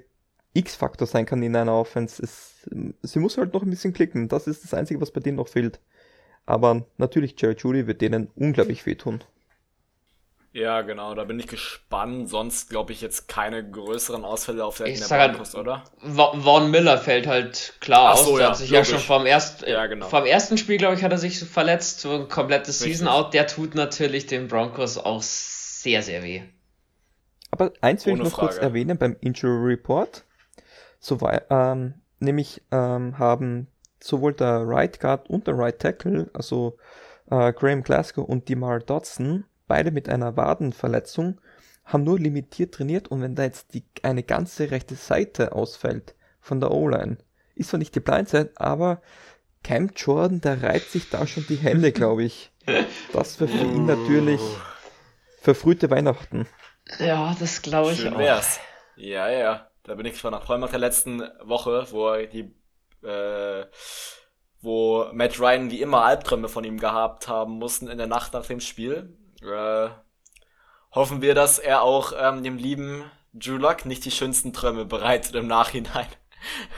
[0.54, 2.22] X-Faktor sein kann in einer Offense.
[2.22, 2.68] Es,
[3.02, 4.28] sie muss halt noch ein bisschen klicken.
[4.28, 5.80] Das ist das Einzige, was bei denen noch fehlt.
[6.46, 9.22] Aber natürlich, Jerry Julie wird denen unglaublich wehtun.
[10.57, 12.31] Ja, genau, da bin ich gespannt.
[12.31, 15.85] Sonst glaube ich jetzt keine größeren Ausfälle auf in der Broncos, halt, oder?
[16.01, 18.25] Vaughn Miller fällt halt klar Ach aus.
[18.25, 18.88] So, der ja, hat sich logisch.
[18.88, 20.09] ja schon vom, erst, ja, genau.
[20.09, 22.01] vom ersten Spiel, glaube ich, hat er sich verletzt.
[22.01, 23.35] So ein komplettes Season-Out.
[23.35, 26.40] Der tut natürlich den Broncos auch sehr, sehr weh.
[27.51, 28.55] Aber eins will Ohne ich noch Frage.
[28.55, 30.25] kurz erwähnen beim Injury Report.
[31.01, 31.19] So
[31.51, 33.66] ähm, nämlich ähm, haben
[34.01, 36.79] sowohl der Right Guard und der Right Tackle, also
[37.31, 41.40] äh, Graham Glasgow und Demar Dodson, beide mit einer Wadenverletzung,
[41.85, 46.61] haben nur limitiert trainiert und wenn da jetzt die, eine ganze rechte Seite ausfällt von
[46.61, 47.18] der O-Line,
[47.55, 49.00] ist zwar nicht die Blindside, aber
[49.62, 52.52] Cam Jordan, der reibt sich da schon die Hände, glaube ich.
[53.12, 54.40] Das wäre für ihn natürlich
[55.40, 56.46] verfrühte Weihnachten.
[56.98, 58.18] Ja, das glaube ich Schön auch.
[58.18, 58.61] Wär's.
[58.96, 59.70] Ja, ja.
[59.83, 62.52] Da bin ich allem nach der letzten Woche, wo er die
[63.05, 63.66] äh,
[64.61, 68.46] wo Matt Ryan wie immer Albträume von ihm gehabt haben mussten in der Nacht nach
[68.46, 69.88] dem Spiel äh,
[70.92, 75.35] hoffen wir, dass er auch ähm, dem lieben Drew Luck nicht die schönsten Träume bereitet
[75.35, 76.07] im Nachhinein.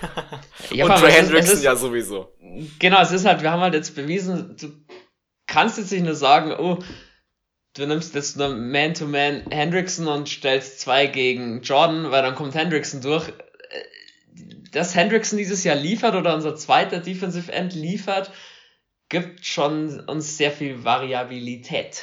[0.71, 2.35] ja, Und Trey Hendrickson ja sowieso.
[2.79, 4.73] Genau, es ist halt, wir haben halt jetzt bewiesen, du
[5.47, 6.79] kannst jetzt nicht nur sagen, oh,
[7.75, 13.01] du nimmst jetzt nur Man-to-Man Hendrickson und stellst zwei gegen Jordan, weil dann kommt Hendrickson
[13.01, 13.33] durch.
[14.73, 18.31] Dass Hendrickson dieses Jahr liefert oder unser zweiter Defensive End liefert,
[19.09, 22.03] gibt schon uns sehr viel Variabilität.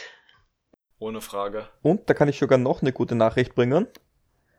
[0.99, 1.67] Ohne Frage.
[1.81, 3.87] Und da kann ich sogar noch eine gute Nachricht bringen.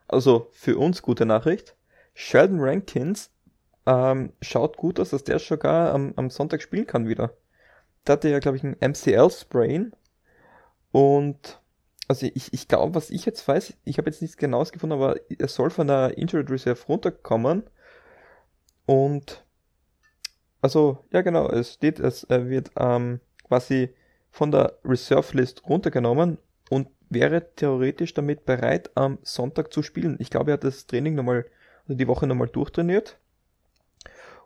[0.08, 1.76] Also für uns gute Nachricht.
[2.14, 3.30] Sheldon Rankins
[3.86, 7.32] ähm, schaut gut aus, dass der sogar am, am Sonntag spielen kann wieder.
[8.04, 9.92] Da hatte ja, glaube ich, ein MCL-Sprain.
[10.92, 11.60] Und
[12.08, 15.16] also ich, ich glaube, was ich jetzt weiß, ich habe jetzt nichts genaues gefunden, aber
[15.28, 17.64] er soll von der Injured Reserve runterkommen.
[18.86, 19.44] Und
[20.60, 23.94] also, ja genau, es steht, es wird ähm, quasi
[24.36, 26.36] von der Reserve List runtergenommen
[26.68, 30.18] und wäre theoretisch damit bereit, am Sonntag zu spielen.
[30.20, 31.46] Ich glaube, er hat das Training nochmal,
[31.84, 33.16] also die Woche nochmal durchtrainiert.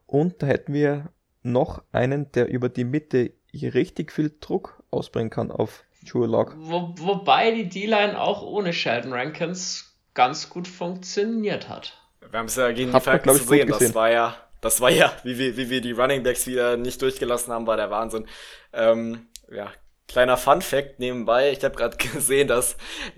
[0.06, 1.08] Und da hätten wir
[1.42, 6.54] noch einen, der über die Mitte richtig viel Druck ausbringen kann auf Drew Lock.
[6.56, 12.00] Wo, wobei die D-Line auch ohne Sheldon Rankins ganz gut funktioniert hat.
[12.30, 15.36] Wir haben es ja gegen die Falcons gesehen, das war ja, das war ja, wie
[15.36, 18.26] wir, wie wir die Running Backs wieder nicht durchgelassen haben, war der Wahnsinn.
[18.72, 19.72] Ähm, ja,
[20.10, 21.52] kleiner Fun Fact nebenbei.
[21.52, 22.76] Ich habe gerade gesehen, dass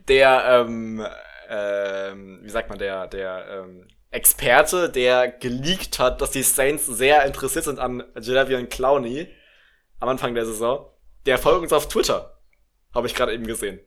[0.08, 1.06] der, ähm,
[1.48, 7.24] ähm, wie sagt man, der, der, ähm, Experte, der geleakt hat, dass die Saints sehr
[7.24, 9.26] interessiert sind an Jadavian Clowney
[10.00, 10.86] am Anfang der Saison.
[11.24, 12.38] Der folgt uns auf Twitter.
[12.94, 13.80] Habe ich gerade eben gesehen.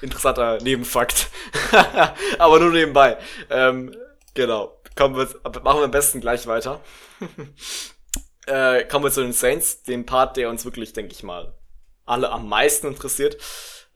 [0.00, 1.28] Interessanter Nebenfakt.
[2.38, 3.18] Aber nur nebenbei.
[3.50, 3.94] Ähm,
[4.32, 4.80] genau.
[4.94, 5.28] Kommen wir,
[5.62, 6.80] machen wir am besten gleich weiter.
[8.46, 11.52] äh, kommen wir zu den Saints, dem Part, der uns wirklich, denke ich mal,
[12.06, 13.36] alle am meisten interessiert.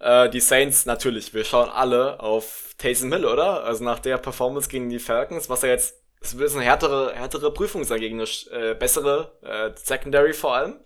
[0.01, 3.65] Äh, die Saints natürlich, wir schauen alle auf Taysom Hill, oder?
[3.65, 7.53] Also nach der Performance gegen die Falcons, was er jetzt, es wird eine härtere, härtere
[7.53, 10.81] Prüfung sein gegen eine äh, bessere äh, Secondary vor allem,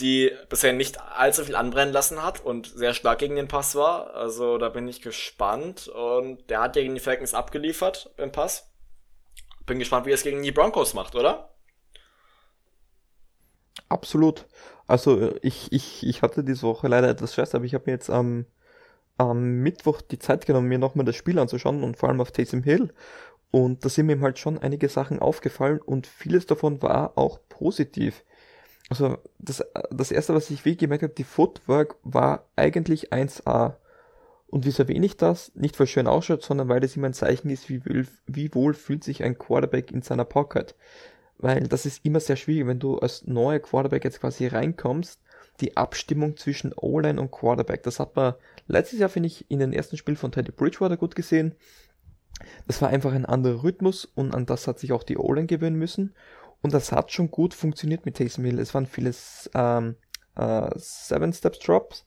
[0.00, 4.14] die bisher nicht allzu viel anbrennen lassen hat und sehr stark gegen den Pass war.
[4.14, 8.70] Also da bin ich gespannt und der hat gegen die Falcons abgeliefert im Pass.
[9.66, 11.54] Bin gespannt, wie er es gegen die Broncos macht, oder?
[13.88, 14.46] Absolut.
[14.90, 18.10] Also ich, ich, ich hatte diese Woche leider etwas Stress, aber ich habe mir jetzt
[18.10, 18.44] am,
[19.18, 22.64] am Mittwoch die Zeit genommen, mir nochmal das Spiel anzuschauen und vor allem auf Taysom
[22.64, 22.92] Hill.
[23.52, 28.24] Und da sind mir halt schon einige Sachen aufgefallen und vieles davon war auch positiv.
[28.88, 33.76] Also das, das erste, was ich wirklich gemerkt habe, die Footwork war eigentlich 1A.
[34.48, 35.52] Und wieso erwähne ich das?
[35.54, 37.80] Nicht weil es schön ausschaut, sondern weil das immer ein Zeichen ist, wie,
[38.26, 40.74] wie wohl fühlt sich ein Quarterback in seiner Pocket
[41.40, 45.20] weil das ist immer sehr schwierig, wenn du als neuer Quarterback jetzt quasi reinkommst,
[45.60, 47.82] die Abstimmung zwischen O-Line und Quarterback.
[47.82, 48.34] Das hat man
[48.66, 51.54] letztes Jahr, finde ich, in den ersten Spielen von Teddy Bridgewater gut gesehen.
[52.66, 55.76] Das war einfach ein anderer Rhythmus und an das hat sich auch die O-Line gewöhnen
[55.76, 56.14] müssen.
[56.62, 58.58] Und das hat schon gut funktioniert mit Taysom Hill.
[58.58, 59.14] Es waren viele
[59.54, 59.96] ähm,
[60.36, 62.06] äh, Seven-Steps-Drops.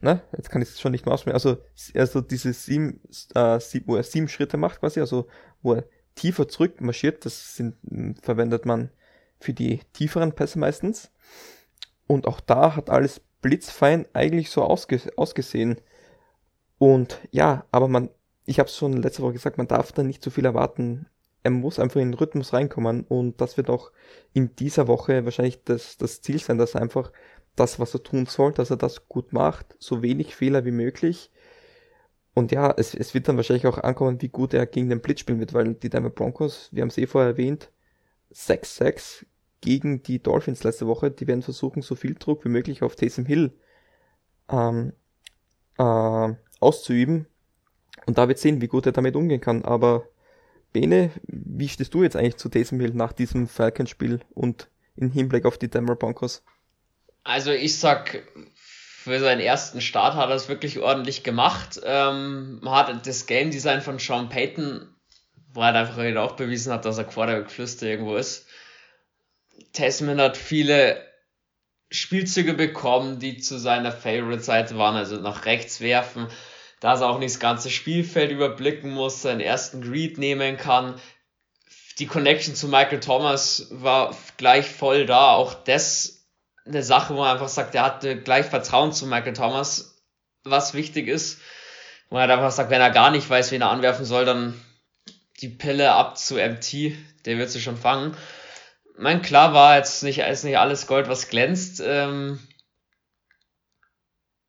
[0.00, 0.22] Ne?
[0.36, 1.34] Jetzt kann ich es schon nicht mehr ausmachen.
[1.34, 1.58] Also,
[1.94, 3.00] also diese sieben,
[3.34, 5.26] äh, sieben, wo er sieben Schritte macht quasi, also
[5.60, 5.84] wo er
[6.18, 7.24] tiefer zurück marschiert.
[7.24, 8.90] Das sind, hm, verwendet man
[9.40, 11.10] für die tieferen Pässe meistens.
[12.06, 15.80] Und auch da hat alles blitzfein eigentlich so ausge ausgesehen.
[16.78, 18.10] Und ja, aber man,
[18.46, 21.06] ich habe es schon letzte Woche gesagt, man darf da nicht zu viel erwarten.
[21.42, 23.92] Er muss einfach in den Rhythmus reinkommen und das wird auch
[24.32, 27.12] in dieser Woche wahrscheinlich das, das Ziel sein, dass er einfach
[27.54, 31.30] das, was er tun soll, dass er das gut macht, so wenig Fehler wie möglich
[32.38, 35.20] und ja, es, es wird dann wahrscheinlich auch ankommen, wie gut er gegen den Blitz
[35.20, 37.70] spielen wird, weil die Denver Broncos, wir haben es eh vorher erwähnt,
[38.32, 39.26] 6-6
[39.60, 43.26] gegen die Dolphins letzte Woche, die werden versuchen, so viel Druck wie möglich auf Taysom
[43.26, 43.52] Hill
[44.48, 44.92] ähm,
[45.78, 47.26] äh, auszuüben.
[48.06, 49.64] Und da wird sehen, wie gut er damit umgehen kann.
[49.64, 50.08] Aber
[50.72, 55.44] Bene, wie stehst du jetzt eigentlich zu Taysom Hill nach diesem Falcons-Spiel und im Hinblick
[55.44, 56.44] auf die Denver Broncos?
[57.24, 58.22] Also ich sag,
[59.08, 61.80] für seinen ersten Start hat er es wirklich ordentlich gemacht.
[61.84, 64.94] Ähm, man hat das Game Design von Sean Payton,
[65.52, 68.46] wo er einfach wieder auch bewiesen hat, dass er Quarterback-Flüster irgendwo ist.
[69.72, 71.04] Tasman hat viele
[71.90, 76.28] Spielzüge bekommen, die zu seiner Favorite-Seite waren, also nach rechts werfen,
[76.80, 81.00] dass er auch nicht das ganze Spielfeld überblicken muss, seinen ersten Greed nehmen kann.
[81.98, 85.32] Die Connection zu Michael Thomas war gleich voll da.
[85.32, 86.17] Auch das
[86.68, 90.02] eine Sache, wo er einfach sagt, er hatte gleich Vertrauen zu Michael Thomas,
[90.44, 91.40] was wichtig ist.
[92.10, 94.60] Wo er einfach sagt, wenn er gar nicht weiß, wen er anwerfen soll, dann
[95.40, 96.92] die Pille ab zu MT,
[97.26, 98.16] der wird sie schon fangen.
[98.96, 101.80] Mein klar war jetzt nicht, ist nicht alles Gold, was glänzt.
[101.84, 102.40] Ähm,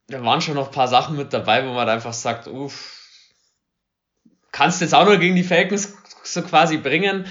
[0.07, 2.97] da waren schon noch ein paar Sachen mit dabei, wo man einfach sagt, uff,
[4.51, 7.27] kannst jetzt auch nur gegen die Falcons so quasi bringen.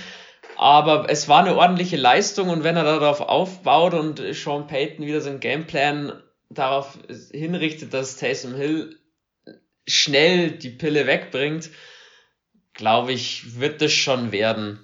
[0.59, 5.21] Aber es war eine ordentliche Leistung und wenn er darauf aufbaut und Sean Payton wieder
[5.21, 6.99] seinen Gameplan darauf
[7.31, 8.99] hinrichtet, dass Taysom Hill
[9.87, 11.71] schnell die Pille wegbringt,
[12.75, 14.81] glaube ich, wird es schon werden.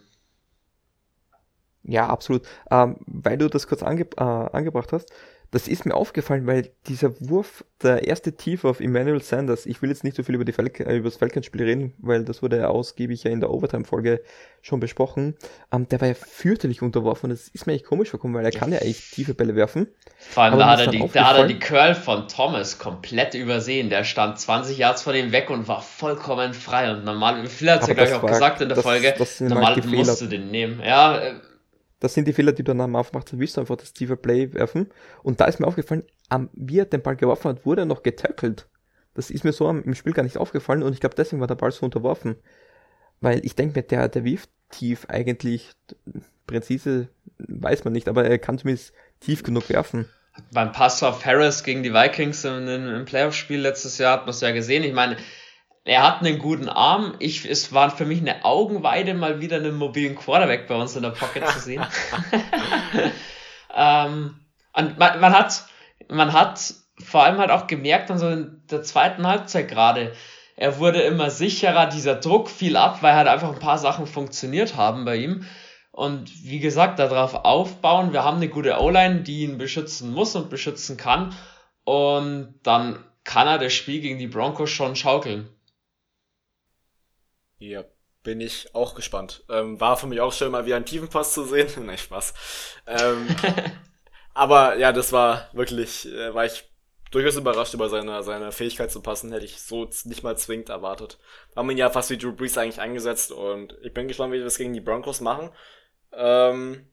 [1.83, 2.43] Ja, absolut.
[2.71, 5.11] Ähm, weil du das kurz ange äh, angebracht hast,
[5.55, 9.89] das ist mir aufgefallen, weil dieser Wurf, der erste Tiefe auf Emmanuel Sanders, ich will
[9.89, 12.59] jetzt nicht so viel über, die Falcon, äh, über das Falcons-Spiel reden, weil das wurde
[12.59, 14.21] ja ausgiebig ja in der Overtime-Folge
[14.63, 15.37] schon besprochen,
[15.73, 18.51] ähm, der war ja fürchterlich unterworfen und das ist mir echt komisch vorgekommen, weil er
[18.51, 19.87] kann ja eigentlich tiefe Bälle werfen.
[20.19, 23.91] Vor allem, da hat, er die, da hat er die Curl von Thomas komplett übersehen.
[23.91, 27.83] Der stand 20 Yards vor dem weg und war vollkommen frei und normal, Phil hat
[27.83, 30.81] es ja gleich auch gesagt in der das, Folge, das normal musst du den nehmen.
[30.85, 31.35] Ja, äh,
[32.05, 33.33] das sind die Fehler, die du dann aufmachst.
[33.33, 34.91] Du willst einfach das tiefe Play werfen.
[35.23, 36.05] Und da ist mir aufgefallen,
[36.53, 38.69] wie er den Ball geworfen hat, wurde er noch getackelt.
[39.15, 41.55] Das ist mir so im Spiel gar nicht aufgefallen und ich glaube, deswegen war der
[41.55, 42.37] Ball so unterworfen.
[43.21, 45.71] Weil ich denke mir, der, der wirft tief eigentlich,
[46.47, 50.09] präzise weiß man nicht, aber er kann zumindest tief genug werfen.
[50.53, 54.41] Beim Pass auf Harris gegen die Vikings im, im Playoff-Spiel letztes Jahr hat man es
[54.41, 54.83] ja gesehen.
[54.83, 55.17] Ich meine,
[55.85, 57.15] er hat einen guten Arm.
[57.19, 61.03] Ich, es war für mich eine Augenweide, mal wieder einen mobilen Quarterback bei uns in
[61.03, 61.87] der Pocket zu sehen.
[63.75, 64.41] ähm,
[64.73, 65.67] und man, man, hat,
[66.09, 66.75] man hat
[67.05, 70.15] vor allem halt auch gemerkt, dann so in der zweiten Halbzeit gerade,
[70.57, 74.77] Er wurde immer sicherer, dieser Druck fiel ab, weil halt einfach ein paar Sachen funktioniert
[74.77, 75.45] haben bei ihm.
[75.91, 78.13] Und wie gesagt, darauf aufbauen.
[78.13, 81.35] Wir haben eine gute O-Line, die ihn beschützen muss und beschützen kann.
[81.85, 85.49] Und dann kann er das Spiel gegen die Broncos schon schaukeln.
[87.59, 87.85] Ja,
[88.23, 89.45] bin ich auch gespannt.
[89.49, 91.69] Ähm, war für mich auch schön, mal wieder einen Tiefenpass zu sehen.
[91.87, 92.35] Nein, Spaß.
[92.87, 93.29] Ähm,
[94.35, 96.65] aber ja, das war wirklich, äh, war ich
[97.11, 99.31] durchaus überrascht über seine, seine Fähigkeit zu passen.
[99.33, 101.19] Hätte ich so nicht mal zwingend erwartet.
[101.55, 104.45] Haben ihn ja fast wie Drew Brees eigentlich eingesetzt und ich bin gespannt, wie wir
[104.45, 105.51] das gegen die Broncos machen.
[106.13, 106.89] Ähm,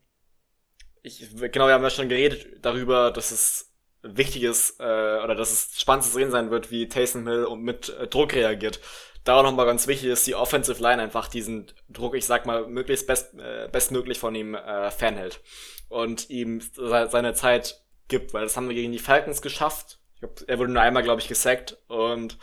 [1.01, 5.51] ich, genau, wir haben ja schon geredet darüber, dass es wichtig ist, äh, oder dass
[5.51, 8.79] es spannend zu sehen sein wird, wie Taysom Hill mit äh, Druck reagiert.
[9.23, 12.67] Da auch nochmal ganz wichtig ist, die Offensive Line einfach diesen Druck, ich sag mal,
[12.67, 15.41] möglichst best, äh, bestmöglich von ihm äh, fernhält.
[15.89, 19.99] Und ihm seine Zeit gibt, weil das haben wir gegen die Falcons geschafft.
[20.19, 22.37] Glaub, er wurde nur einmal, glaube ich, gesackt und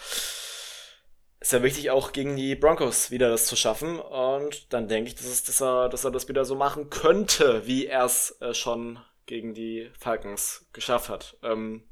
[1.40, 4.00] ist ja wichtig, auch gegen die Broncos wieder das zu schaffen.
[4.00, 7.66] Und dann denke ich, dass, es, dass, er, dass er das wieder so machen könnte,
[7.66, 11.36] wie er es äh, schon gegen die Falcons geschafft hat.
[11.42, 11.88] Ähm,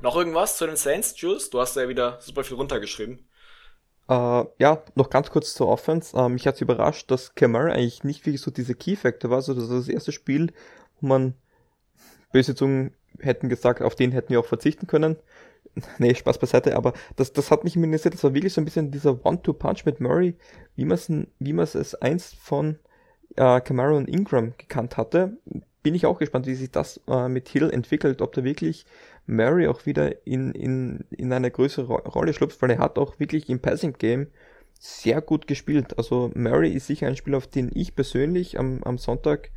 [0.00, 1.50] noch irgendwas zu den Saints, Jules?
[1.50, 3.28] Du hast ja wieder super viel runtergeschrieben.
[4.10, 6.16] Uh, ja, noch ganz kurz zur Offense.
[6.16, 9.42] Uh, mich hat überrascht, dass Camara eigentlich nicht wirklich so diese Key-Factor war.
[9.42, 10.52] So, das war das erste Spiel,
[11.00, 11.34] wo man
[12.32, 15.16] böse Zungen hätten gesagt, auf den hätten wir auch verzichten können.
[15.98, 18.12] Nee, Spaß beiseite, aber das, das hat mich interessiert.
[18.12, 20.34] Das war wirklich so ein bisschen dieser One-Two-Punch mit Murray,
[20.76, 22.78] wie man es wie einst von
[23.36, 25.38] äh, Camaro und Ingram gekannt hatte.
[25.82, 28.84] Bin ich auch gespannt, wie sich das äh, mit Hill entwickelt, ob da wirklich
[29.32, 33.48] Murray auch wieder in, in, in eine größere Rolle schlüpft, weil er hat auch wirklich
[33.48, 34.28] im Passing Game
[34.78, 35.96] sehr gut gespielt.
[35.98, 39.50] Also Murray ist sicher ein Spieler, auf den ich persönlich am, am Sonntag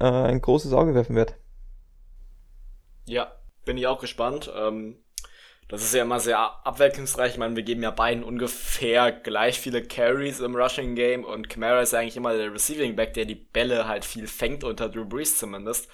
[0.00, 1.34] äh, ein großes Auge werfen werde.
[3.06, 3.32] Ja,
[3.64, 4.52] bin ich auch gespannt.
[4.56, 4.96] Ähm,
[5.68, 7.32] das ist ja immer sehr abwechslungsreich.
[7.32, 11.80] Ich meine, wir geben ja beiden ungefähr gleich viele Carries im Rushing Game und Kamara
[11.80, 15.38] ist eigentlich immer der Receiving Back, der die Bälle halt viel fängt, unter Drew Brees
[15.38, 15.88] zumindest.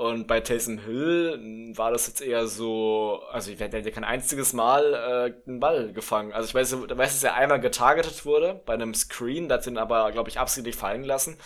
[0.00, 4.02] Und bei Taysom Hill hm, war das jetzt eher so, also ich werde ja kein
[4.02, 6.32] einziges Mal äh, einen Ball gefangen.
[6.32, 9.66] Also ich weiß, ich weiß, dass er einmal getargetet wurde bei einem Screen, da hat
[9.66, 11.36] ihn aber, glaube ich, absichtlich fallen lassen.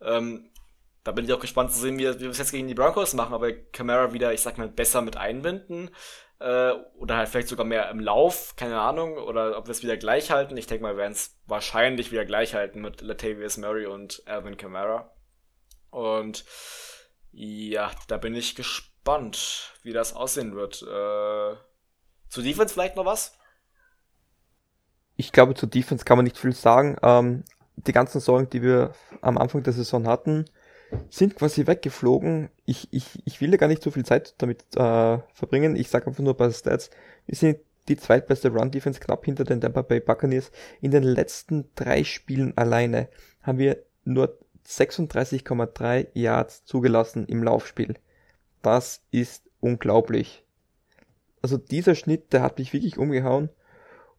[0.00, 0.50] Ähm,
[1.04, 3.32] da bin ich auch gespannt zu sehen, wie, wir es jetzt gegen die Broncos machen,
[3.32, 5.90] aber Camara wieder, ich sag mal, besser mit einbinden
[6.40, 9.96] äh, oder halt vielleicht sogar mehr im Lauf, keine Ahnung, oder ob wir es wieder
[9.96, 10.56] gleich halten.
[10.56, 14.56] Ich denke mal, wir werden es wahrscheinlich wieder gleich halten mit Latavius Murray und Alvin
[14.56, 15.14] Kamara.
[15.90, 16.44] Und
[17.32, 20.82] ja, da bin ich gespannt, wie das aussehen wird.
[20.82, 21.56] Äh,
[22.28, 23.36] zu Defense vielleicht noch was?
[25.16, 26.96] Ich glaube, zu Defense kann man nicht viel sagen.
[27.02, 27.44] Ähm,
[27.76, 30.46] die ganzen Sorgen, die wir am Anfang der Saison hatten,
[31.08, 32.50] sind quasi weggeflogen.
[32.64, 35.76] Ich, ich, ich will ja gar nicht so viel Zeit damit äh, verbringen.
[35.76, 36.90] Ich sage einfach nur ein paar Stats.
[37.26, 37.58] Wir sind
[37.88, 40.50] die zweitbeste Run-Defense knapp hinter den Tampa Bay Buccaneers.
[40.80, 43.08] In den letzten drei Spielen alleine
[43.42, 44.38] haben wir nur
[44.70, 47.94] 36,3 Yards zugelassen im Laufspiel.
[48.62, 50.44] Das ist unglaublich.
[51.42, 53.48] Also dieser Schnitt, der hat mich wirklich umgehauen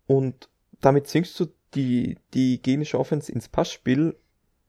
[0.07, 0.49] und
[0.81, 4.15] damit zwingst du die, die gegnerische Offense ins Passspiel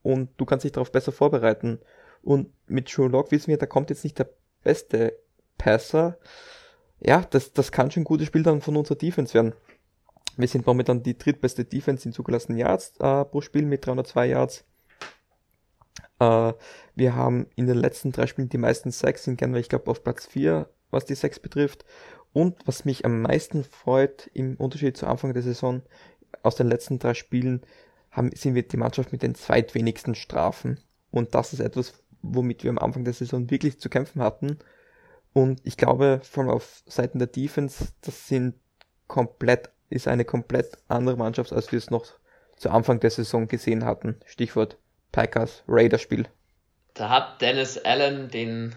[0.02, 1.80] und du kannst dich darauf besser vorbereiten.
[2.22, 4.28] Und mit Joe Lock wissen wir, da kommt jetzt nicht der
[4.62, 5.18] beste
[5.58, 6.18] Passer.
[7.00, 9.54] Ja, das, das kann schon ein gutes Spiel dann von unserer Defense werden.
[10.36, 14.64] Wir sind momentan die drittbeste Defense in zugelassenen Yards äh, pro Spiel mit 302 Yards.
[16.22, 16.54] Äh,
[16.94, 20.04] wir haben in den letzten drei Spielen die meisten Sacks, sind gerne, ich glaube, auf
[20.04, 21.84] Platz 4, was die Sacks betrifft.
[22.32, 25.82] Und was mich am meisten freut, im Unterschied zu Anfang der Saison,
[26.42, 27.62] aus den letzten drei Spielen,
[28.10, 30.80] haben, sind wir die Mannschaft mit den zweitwenigsten Strafen.
[31.10, 34.58] Und das ist etwas, womit wir am Anfang der Saison wirklich zu kämpfen hatten.
[35.32, 38.54] Und ich glaube, vor allem auf Seiten der Defense, das sind
[39.08, 42.06] komplett, ist eine komplett andere Mannschaft, als wir es noch
[42.56, 44.16] zu Anfang der Saison gesehen hatten.
[44.24, 44.78] Stichwort
[45.12, 46.26] Packers Raiders Spiel.
[46.94, 48.74] Da hat Dennis Allen den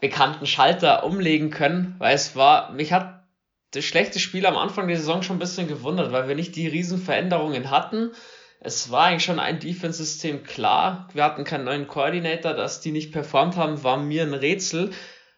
[0.00, 3.24] bekannten Schalter umlegen können, weil es war, mich hat
[3.70, 6.68] das schlechte Spiel am Anfang der Saison schon ein bisschen gewundert, weil wir nicht die
[6.68, 8.12] riesen Veränderungen hatten
[8.60, 11.08] es war eigentlich schon ein Defense-System klar.
[11.12, 14.92] Wir hatten keinen neuen Coordinator, dass die nicht performt haben, war mir ein Rätsel.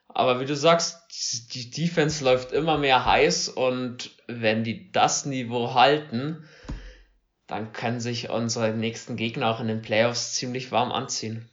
[0.09, 0.99] Aber wie du sagst,
[1.55, 6.49] die Defense läuft immer mehr heiß und wenn die das Niveau halten,
[7.49, 11.49] dann können sich unsere nächsten Gegner auch in den Playoffs ziemlich warm anziehen.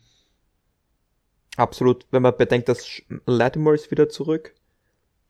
[1.56, 2.06] Absolut.
[2.12, 4.54] Wenn man bedenkt, dass Lattimore ist wieder zurück,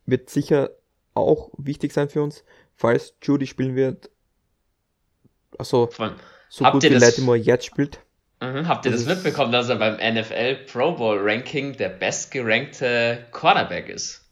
[0.08, 0.72] wird sicher
[1.14, 2.44] auch wichtig sein für uns,
[2.74, 4.10] falls Judy spielen wird.
[5.58, 6.16] Also, Von,
[6.50, 8.00] so gut wie das, Lattimore jetzt spielt.
[8.42, 13.28] Mhm, habt ihr das, das mitbekommen, dass er beim NFL Pro Bowl Ranking der bestgerankte
[13.32, 14.26] Cornerback ist?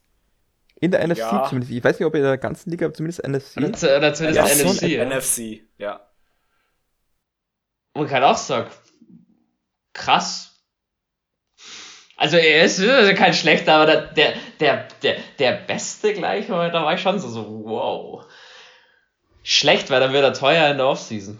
[0.82, 1.46] In der NFC ja.
[1.48, 1.72] zumindest.
[1.72, 3.58] Ich weiß nicht, ob in der ganzen Liga, aber zumindest NFC.
[3.58, 4.82] Oder, oder zumindest ja, NFC.
[4.82, 5.06] Ja.
[5.06, 6.13] NFC, ja.
[7.94, 8.70] Man kann auch sagen,
[9.94, 10.54] krass.
[12.16, 12.80] Also er ist
[13.18, 17.64] kein schlechter, aber der, der, der, der Beste gleich, da war ich schon so, so
[17.66, 18.26] wow.
[19.46, 21.38] Schlecht, weil dann wird er teuer in der Offseason.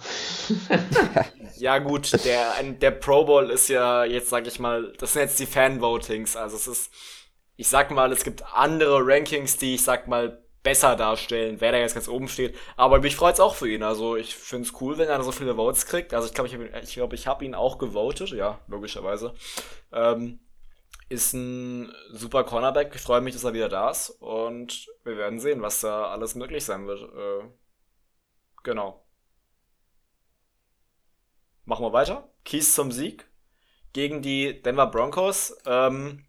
[1.58, 5.40] ja gut, der, der Pro Bowl ist ja jetzt, sag ich mal, das sind jetzt
[5.40, 6.36] die Fan-Votings.
[6.36, 6.92] Also es ist,
[7.56, 11.78] ich sag mal, es gibt andere Rankings, die ich sag mal besser darstellen, wer da
[11.78, 12.56] jetzt ganz oben steht.
[12.78, 13.84] Aber mich freut's auch für ihn.
[13.84, 16.14] Also ich find's cool, wenn er so viele Votes kriegt.
[16.14, 19.34] Also ich glaube, ich, hab, ich, glaub, ich habe ihn auch gewotet, ja, logischerweise.
[19.92, 20.40] Ähm,
[21.10, 22.96] ist ein super Cornerback.
[22.96, 24.10] Ich freue mich, dass er wieder da ist.
[24.10, 27.02] Und wir werden sehen, was da alles möglich sein wird.
[27.02, 27.48] Äh,
[28.64, 29.06] genau.
[31.66, 32.30] Machen wir weiter.
[32.46, 33.26] Keys zum Sieg
[33.94, 35.56] gegen die Denver Broncos.
[35.66, 36.26] Ähm,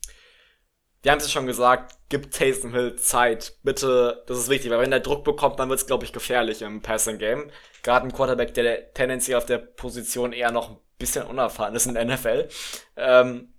[1.05, 3.59] wir haben es schon gesagt, gibt Taysom Hill Zeit.
[3.63, 6.63] Bitte, das ist wichtig, weil wenn der Druck bekommt, dann wird es, glaube ich, gefährlich
[6.63, 7.51] im Passing Game.
[7.83, 11.93] Gerade ein Quarterback, der tendenziell auf der Position eher noch ein bisschen unerfahren ist in
[11.93, 12.49] der NFL.
[12.97, 13.53] Ähm,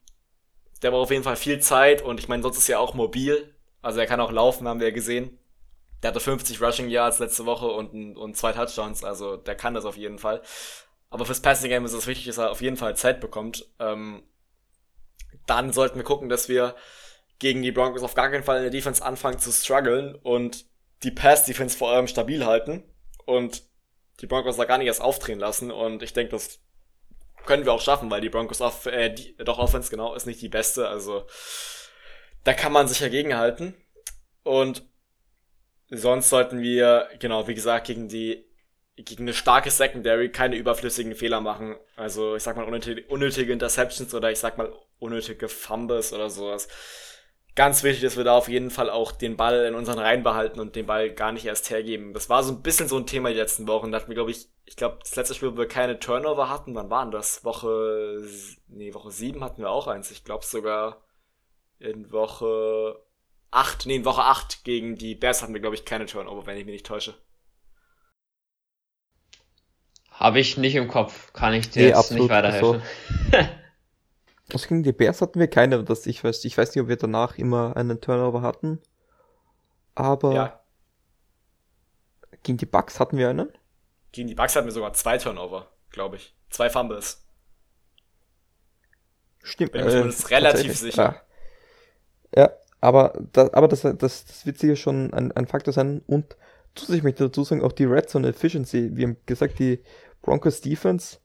[0.82, 3.54] der braucht auf jeden Fall viel Zeit und ich meine, sonst ist er auch mobil.
[3.84, 5.38] Also er kann auch laufen, haben wir ja gesehen.
[6.02, 9.86] Der hatte 50 Rushing Yards letzte Woche und, und zwei Touchdowns, also der kann das
[9.86, 10.42] auf jeden Fall.
[11.12, 13.68] Aber fürs Passing Game ist es wichtig, dass er auf jeden Fall Zeit bekommt.
[13.78, 14.24] Ähm,
[15.46, 16.74] dann sollten wir gucken, dass wir
[17.40, 20.66] gegen die Broncos auf gar keinen Fall in der Defense anfangen zu strugglen und
[21.04, 22.84] die Pass-Defense vor allem stabil halten
[23.26, 23.64] und
[24.22, 25.72] die Broncos da gar nicht erst aufdrehen lassen.
[25.72, 26.60] Und ich denke, das
[27.46, 30.42] können wir auch schaffen, weil die Broncos auf, äh, die, doch Offense genau ist nicht
[30.42, 30.88] die beste.
[30.88, 31.28] Also
[32.44, 33.76] da kann man sich ja gegenhalten.
[34.44, 34.84] Und
[35.90, 38.46] sonst sollten wir, genau, wie gesagt, gegen die
[38.98, 41.76] gegen eine starke Secondary keine überflüssigen Fehler machen.
[41.98, 46.70] Also ich sag mal unnötige, unnötige Interceptions oder ich sag mal unnötige Fumbles oder sowas
[47.56, 50.60] ganz wichtig, dass wir da auf jeden Fall auch den Ball in unseren Reihen behalten
[50.60, 52.14] und den Ball gar nicht erst hergeben.
[52.14, 53.92] Das war so ein bisschen so ein Thema die letzten Wochen.
[53.92, 56.76] Da hatten wir, glaube ich, ich glaube, das letzte Spiel, wo wir keine Turnover hatten,
[56.76, 57.44] wann waren das?
[57.46, 58.22] Woche,
[58.68, 60.12] nee, Woche sieben hatten wir auch eins.
[60.12, 61.06] Ich glaube sogar
[61.80, 63.02] in Woche
[63.52, 66.58] acht, nee, in Woche acht gegen die Bears hatten wir, glaube ich, keine Turnover, wenn
[66.58, 67.16] ich mich nicht täusche.
[70.12, 72.82] Habe ich nicht im Kopf, kann ich dir nee, jetzt nicht weiterhelfen.
[73.32, 73.48] Also,
[74.54, 76.46] Also gegen die Bears hatten wir keine, das ich weiß.
[76.46, 78.80] Ich weiß nicht, ob wir danach immer einen Turnover hatten.
[79.96, 80.62] Aber ja.
[82.44, 83.50] gegen die Bucks hatten wir einen?
[84.12, 86.36] Gegen die Bucks hatten wir sogar zwei Turnover, glaube ich.
[86.50, 87.26] Zwei Fumbles.
[89.42, 89.72] Stimmt.
[89.72, 91.22] Bin äh, relativ sicher.
[92.36, 92.44] Ja.
[92.44, 96.02] ja, aber, das, aber das, das, das wird sicher schon ein, ein Faktor sein.
[96.08, 96.38] Und
[96.76, 98.92] zusätzlich möchte ich dazu sagen, auch die Red Zone Efficiency.
[98.94, 99.84] Wir haben gesagt, die
[100.22, 101.18] Broncos Defense,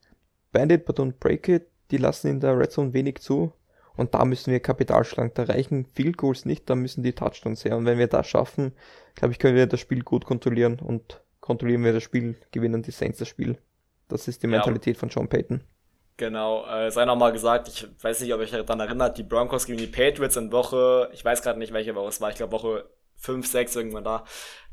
[0.52, 3.52] Bandit but don't break it, die lassen in der Red Zone wenig zu.
[3.96, 5.32] Und da müssen wir Kapital schlagen.
[5.34, 7.76] Da reichen Field Goals nicht, da müssen die Touchdowns her.
[7.76, 8.72] Und wenn wir das schaffen,
[9.14, 10.78] glaube ich, können wir das Spiel gut kontrollieren.
[10.78, 13.58] Und kontrollieren wir das Spiel, gewinnen die Saints das Spiel.
[14.08, 15.00] Das ist die Mentalität ja.
[15.00, 15.62] von John Payton.
[16.16, 19.78] Genau, äh, sei nochmal gesagt, ich weiß nicht, ob ich daran erinnert, die Broncos gegen
[19.78, 22.90] die Patriots in Woche, ich weiß gerade nicht, welche Woche es war, ich glaube Woche
[23.16, 24.24] 5, 6 irgendwann da,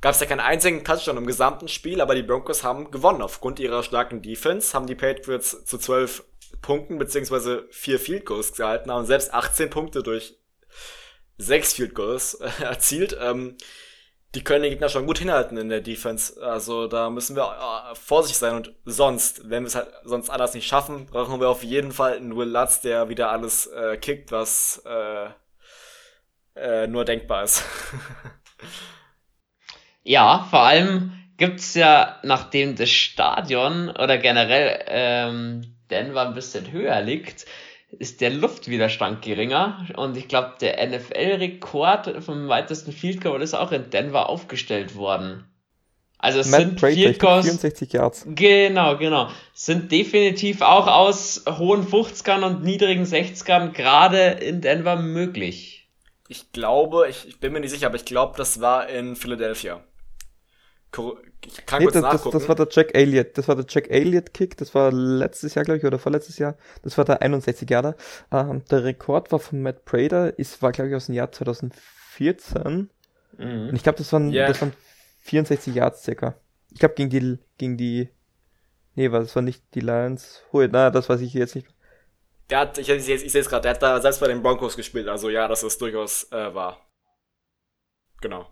[0.01, 3.21] gab es ja keinen einzigen Touchdown im gesamten Spiel, aber die Broncos haben gewonnen.
[3.21, 6.25] Aufgrund ihrer starken Defense haben die Patriots zu 12
[6.61, 10.37] Punkten beziehungsweise vier Field Goals gehalten haben, selbst 18 Punkte durch
[11.37, 13.17] sechs Field Goals äh, erzielt.
[13.19, 13.57] Ähm,
[14.35, 16.41] die können den Gegner schon gut hinhalten in der Defense.
[16.43, 20.53] Also da müssen wir äh, vorsichtig sein und sonst, wenn wir es halt sonst anders
[20.53, 24.31] nicht schaffen, brauchen wir auf jeden Fall einen Will Lutz, der wieder alles äh, kickt,
[24.31, 25.29] was äh,
[26.55, 27.63] äh, nur denkbar ist.
[30.03, 37.01] ja, vor allem gibt's ja, nachdem das Stadion oder generell ähm, Denver ein bisschen höher
[37.01, 37.45] liegt,
[37.99, 39.87] ist der Luftwiderstand geringer.
[39.95, 45.45] Und ich glaube, der NFL-Rekord vom weitesten Field Goal ist auch in Denver aufgestellt worden.
[46.19, 47.45] Also es Matt sind Prater, Field Goals.
[47.45, 48.25] 64 Yards.
[48.27, 49.29] Genau, genau.
[49.53, 55.87] Sind definitiv auch aus hohen 50ern und niedrigen 60ern gerade in Denver möglich.
[56.27, 59.81] Ich glaube, ich, ich bin mir nicht sicher, aber ich glaube, das war in Philadelphia.
[60.91, 62.31] Ich kann nee, kurz das, nachgucken.
[62.31, 63.37] Das, das war der Jack Elliott.
[63.37, 64.57] Das war der Jack Elliott Kick.
[64.57, 66.55] Das war letztes Jahr, glaube ich, oder vorletztes Jahr.
[66.81, 67.95] Das war der 61 Jahre.
[68.31, 70.37] Ähm, der Rekord war von Matt Prater.
[70.39, 72.89] Ist, war, glaube ich, aus dem Jahr 2014.
[73.37, 73.69] Mhm.
[73.69, 74.47] Und ich glaube, das waren, yeah.
[74.47, 74.73] das waren
[75.19, 76.35] 64 Yards circa.
[76.71, 78.09] Ich glaube, gegen die, gegen die,
[78.95, 80.43] nee, war, das war nicht die Lions.
[80.51, 81.67] Hui, na, das weiß ich jetzt nicht.
[82.49, 84.75] Der hat, ich, ich, ich sehe es gerade, der hat da selbst bei den Broncos
[84.75, 85.07] gespielt.
[85.07, 86.79] Also ja, das ist durchaus äh, wahr.
[88.21, 88.47] Genau.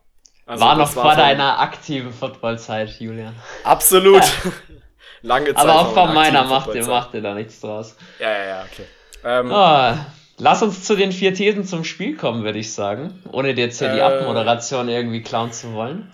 [0.45, 3.35] Also war noch vor deiner aktiven Footballzeit, Julian.
[3.63, 4.23] Absolut.
[5.21, 5.57] Lange Zeit.
[5.57, 7.95] Aber auch von meiner macht ihr, macht ihr da nichts draus.
[8.19, 8.85] Ja, ja, ja, okay.
[9.23, 9.93] Ähm, oh,
[10.37, 13.23] Lass uns zu den vier Thesen zum Spiel kommen, würde ich sagen.
[13.31, 16.11] Ohne dir jetzt hier äh, die Abmoderation irgendwie klauen zu wollen.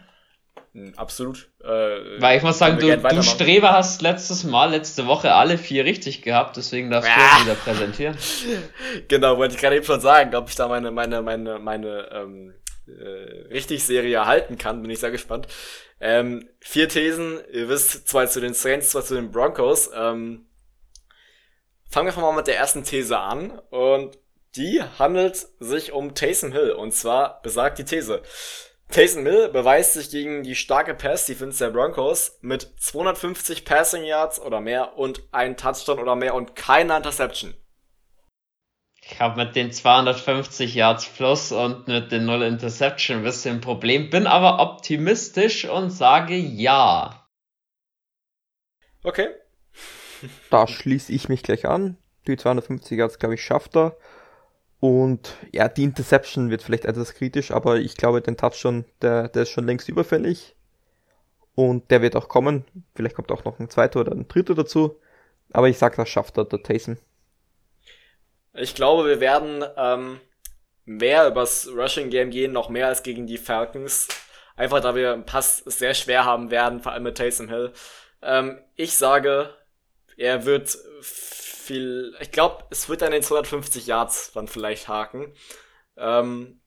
[0.95, 1.49] Absolut.
[1.63, 5.83] Äh, Weil ich muss sagen, du, du Streber hast letztes Mal, letzte Woche alle vier
[5.85, 8.17] richtig gehabt, deswegen darfst du es wieder präsentieren.
[9.07, 12.53] Genau, wollte ich gerade eben schon sagen, ob ich da meine, meine, meine, meine ähm,
[12.87, 15.47] äh, richtig Serie halten kann, bin ich sehr gespannt.
[15.99, 19.91] Ähm, vier Thesen, ihr wisst, zwei zu den Saints, zwei zu den Broncos.
[19.93, 20.47] Ähm,
[21.89, 24.17] fangen wir einfach mal mit der ersten These an und
[24.55, 28.21] die handelt sich um Taysom Hill und zwar besagt die These.
[28.89, 34.59] Taysom Hill beweist sich gegen die starke Pass-Defense der Broncos mit 250 Passing Yards oder
[34.59, 37.53] mehr und ein Touchdown oder mehr und keiner Interception.
[39.11, 43.61] Ich habe mit den 250 Yards plus und mit den 0 Interception ein bisschen ein
[43.61, 47.27] Problem, bin aber optimistisch und sage ja.
[49.03, 49.27] Okay.
[50.49, 51.97] Da schließe ich mich gleich an.
[52.25, 53.97] Die 250 Yards, glaube ich, schafft er.
[54.79, 59.43] Und ja, die Interception wird vielleicht etwas kritisch, aber ich glaube, den Touchdown, der, der
[59.43, 60.55] ist schon längst überfällig.
[61.53, 62.65] Und der wird auch kommen.
[62.95, 64.95] Vielleicht kommt auch noch ein zweiter oder ein dritter dazu.
[65.51, 66.97] Aber ich sag, das schafft er, der Taysom.
[68.53, 70.19] Ich glaube, wir werden ähm,
[70.85, 74.07] mehr übers Rushing Game gehen, noch mehr als gegen die Falcons.
[74.55, 77.71] Einfach da wir im Pass sehr schwer haben werden, vor allem mit Taysom Hill.
[78.21, 79.55] Ähm, ich sage,
[80.17, 82.15] er wird viel.
[82.19, 85.33] Ich glaube, es wird an den 250 Yards dann vielleicht haken.
[85.97, 86.61] Ähm,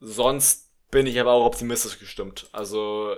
[0.00, 2.48] sonst bin ich aber auch optimistisch gestimmt.
[2.52, 3.16] Also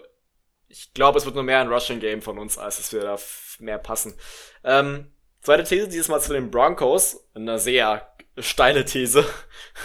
[0.69, 3.19] ich glaube, es wird nur mehr ein Rushing Game von uns, als dass wir da
[3.59, 4.19] mehr passen.
[4.65, 5.13] Ähm,
[5.47, 7.25] Zweite These dieses Mal zu den Broncos.
[7.33, 9.25] Eine sehr steile These.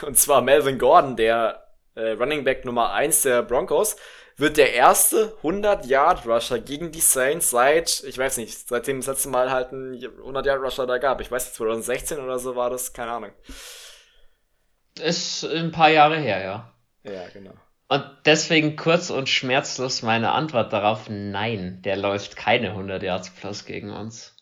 [0.01, 3.95] Und zwar Melvin Gordon, der äh, Running Back Nummer 1 der Broncos,
[4.37, 9.51] wird der erste 100-Yard-Rusher gegen die Saints seit, ich weiß nicht, seitdem das letzte Mal
[9.51, 11.21] halt ein 100-Yard-Rusher da gab.
[11.21, 13.31] Ich weiß nicht, 2016 oder so war das, keine Ahnung.
[14.99, 16.73] Ist ein paar Jahre her, ja.
[17.03, 17.53] Ja, genau.
[17.87, 23.65] Und deswegen kurz und schmerzlos meine Antwort darauf, nein, der läuft keine 100 Yards plus
[23.65, 24.35] gegen uns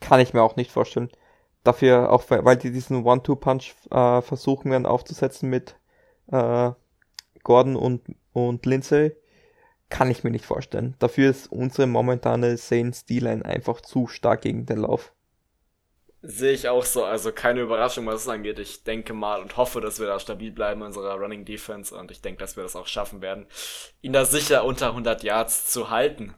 [0.00, 1.10] kann ich mir auch nicht vorstellen.
[1.62, 5.76] Dafür auch, weil die diesen One-Two-Punch äh, versuchen werden aufzusetzen mit
[6.30, 6.72] äh,
[7.42, 9.16] Gordon und, und Lindsay,
[9.88, 10.94] kann ich mir nicht vorstellen.
[10.98, 15.12] Dafür ist unsere momentane Saints D-Line einfach zu stark gegen den Lauf.
[16.22, 18.58] Sehe ich auch so, also keine Überraschung, was es angeht.
[18.58, 22.10] Ich denke mal und hoffe, dass wir da stabil bleiben in unserer Running Defense und
[22.10, 23.46] ich denke, dass wir das auch schaffen werden,
[24.00, 26.34] ihn da sicher unter 100 Yards zu halten.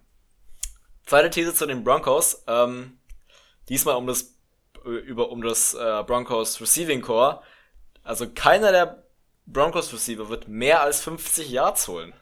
[1.04, 2.42] Zweite These zu den Broncos.
[2.48, 2.98] Ähm,
[3.68, 4.36] Diesmal um das
[4.84, 7.42] äh, über um das äh, Broncos Receiving Core.
[8.02, 9.02] Also keiner der
[9.46, 12.12] Broncos Receiver wird mehr als 50 Yards holen.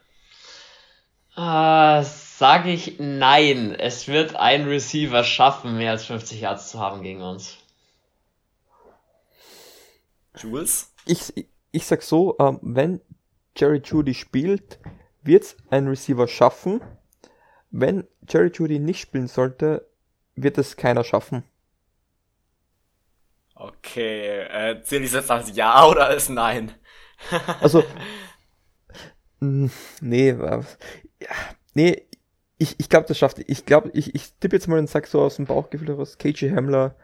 [1.35, 3.75] Äh, sage ich nein.
[3.75, 7.57] Es wird ein Receiver schaffen, mehr als 50 Yards zu haben gegen uns.
[10.37, 10.93] Jules?
[11.05, 11.33] Ich,
[11.71, 13.01] ich sag so, ähm, wenn
[13.57, 14.79] Jerry Judy spielt,
[15.23, 16.81] wird ein Receiver schaffen.
[17.71, 19.87] Wenn Jerry Judy nicht spielen sollte,
[20.35, 21.43] wird es keiner schaffen.
[23.55, 26.73] Okay, äh, zählen die jetzt als Ja oder als Nein?
[27.61, 27.83] also,
[29.39, 29.69] mh,
[30.01, 30.61] nee, äh,
[31.21, 31.29] ja,
[31.73, 32.05] nee,
[32.57, 35.21] ich, ich glaube, das schafft, ich glaube, ich, ich tippe jetzt mal und sag so
[35.21, 36.95] aus dem Bauchgefühl heraus, KJ Hamler,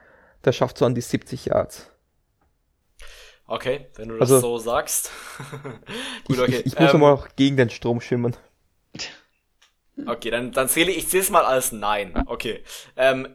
[0.44, 1.90] der schafft so an die 70 Yards.
[3.48, 5.12] Okay, wenn du das also, so sagst.
[6.26, 6.52] Gut, okay.
[6.52, 8.36] Ich, ich, ich muss ähm, auch gegen den Strom schimmern.
[10.06, 12.24] Okay, dann, dann zähle ich, zähle es mal als Nein.
[12.26, 12.64] Okay.
[12.96, 13.28] Ähm,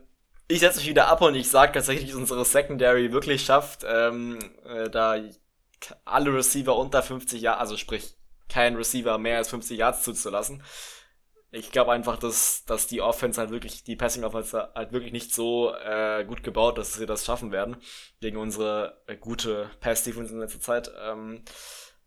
[0.49, 4.39] ich setze mich wieder ab und ich sage tatsächlich, dass unsere Secondary wirklich schafft, ähm,
[4.65, 5.19] äh, da
[6.05, 8.17] alle Receiver unter 50 Yards, also sprich,
[8.49, 10.63] kein Receiver mehr als 50 Yards zuzulassen.
[11.51, 15.35] Ich glaube einfach, dass, dass die Offense halt wirklich, die Passing Offense halt wirklich nicht
[15.35, 17.77] so äh, gut gebaut, dass sie das schaffen werden.
[18.21, 20.91] Gegen unsere äh, gute Pass Defense in letzter Zeit.
[21.01, 21.43] Ähm,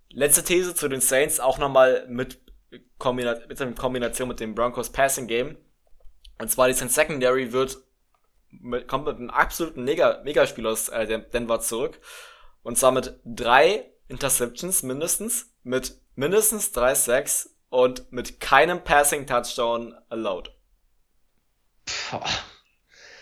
[0.09, 2.39] letzte These zu den Saints, auch nochmal mit
[2.97, 5.57] Kombinat mit in Kombination mit dem Broncos Passing Game.
[6.37, 7.77] Und zwar die Secondary wird
[8.49, 11.99] mit, kommt mit einem absoluten Mega, Megaspiel aus äh, Denver zurück.
[12.63, 19.95] Und zwar mit drei Interceptions mindestens, mit mindestens drei Sacks und mit keinem Passing Touchdown
[20.09, 20.51] allowed.
[21.85, 22.19] Puh.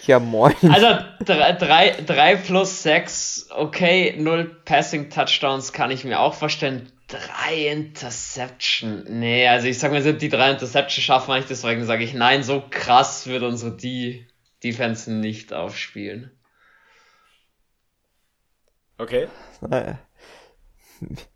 [0.05, 0.55] Ja, moin.
[0.71, 6.91] Also drei, drei, drei plus sechs, okay, null Passing Touchdowns kann ich mir auch vorstellen.
[7.07, 9.05] Drei Interception.
[9.07, 12.43] Nee, also ich sag mal, die drei Interception schaffen wir nicht, deswegen sage ich nein,
[12.43, 14.27] so krass wird unsere D
[14.63, 16.31] Defense nicht aufspielen.
[18.97, 19.27] Okay.
[19.61, 19.99] Naja.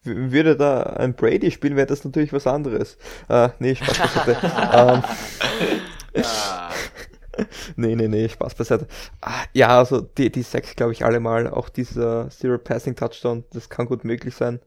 [0.03, 2.97] Würde da ein Brady spielen, wäre das natürlich was anderes.
[3.29, 4.27] Äh, nee, Spaß
[6.15, 6.23] ähm,
[7.75, 8.87] nee, nee, nee, Spaß beiseite.
[9.21, 11.47] Ah, ja, also die, die sechs, glaube ich, alle mal.
[11.47, 14.59] Auch dieser Zero Passing Touchdown, das kann gut möglich sein.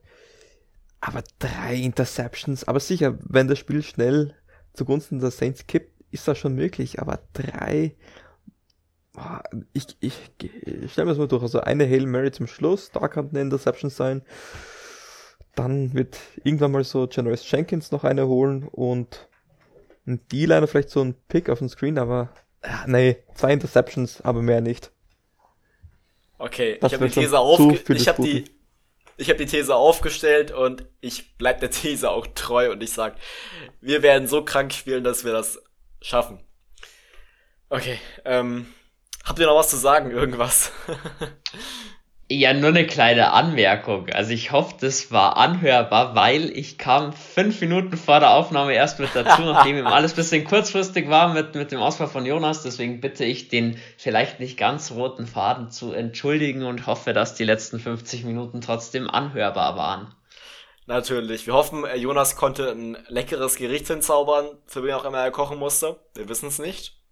[1.01, 4.35] Aber drei Interceptions, aber sicher, wenn das Spiel schnell
[4.73, 6.99] zugunsten der Saints kippt, ist das schon möglich.
[6.99, 7.95] Aber drei,
[9.73, 11.43] ich, ich, ich stelle mir das mal durch.
[11.43, 14.23] Also eine Hail Mary zum Schluss, da kann eine Interception sein.
[15.53, 19.29] Dann wird irgendwann mal so Generous Jenkins noch eine holen und
[20.05, 22.29] ein D-Liner vielleicht so ein Pick auf dem Screen, aber
[22.63, 24.91] ja, nee, zwei Interceptions, aber mehr nicht.
[26.37, 28.01] Okay, das ich habe die These aufgestellt.
[28.01, 28.45] Ich habe die,
[29.17, 33.15] ich habe die These aufgestellt und ich bleib der These auch treu und ich sag,
[33.81, 35.61] wir werden so krank spielen, dass wir das
[36.01, 36.43] schaffen.
[37.69, 38.67] Okay, ähm,
[39.23, 40.11] habt ihr noch was zu sagen?
[40.11, 40.71] Irgendwas?
[42.27, 44.09] Ja, nur eine kleine Anmerkung.
[44.09, 48.99] Also ich hoffe, das war anhörbar, weil ich kam fünf Minuten vor der Aufnahme erst
[48.99, 52.63] mit dazu, nachdem ihm alles bisschen kurzfristig war mit, mit dem Ausfall von Jonas.
[52.63, 57.43] Deswegen bitte ich den vielleicht nicht ganz roten Faden zu entschuldigen und hoffe, dass die
[57.43, 60.15] letzten 50 Minuten trotzdem anhörbar waren.
[60.87, 61.45] Natürlich.
[61.45, 65.59] Wir hoffen, äh, Jonas konnte ein leckeres Gericht hinzaubern, für wen auch immer er kochen
[65.59, 65.99] musste.
[66.15, 67.04] Wir wissen es nicht.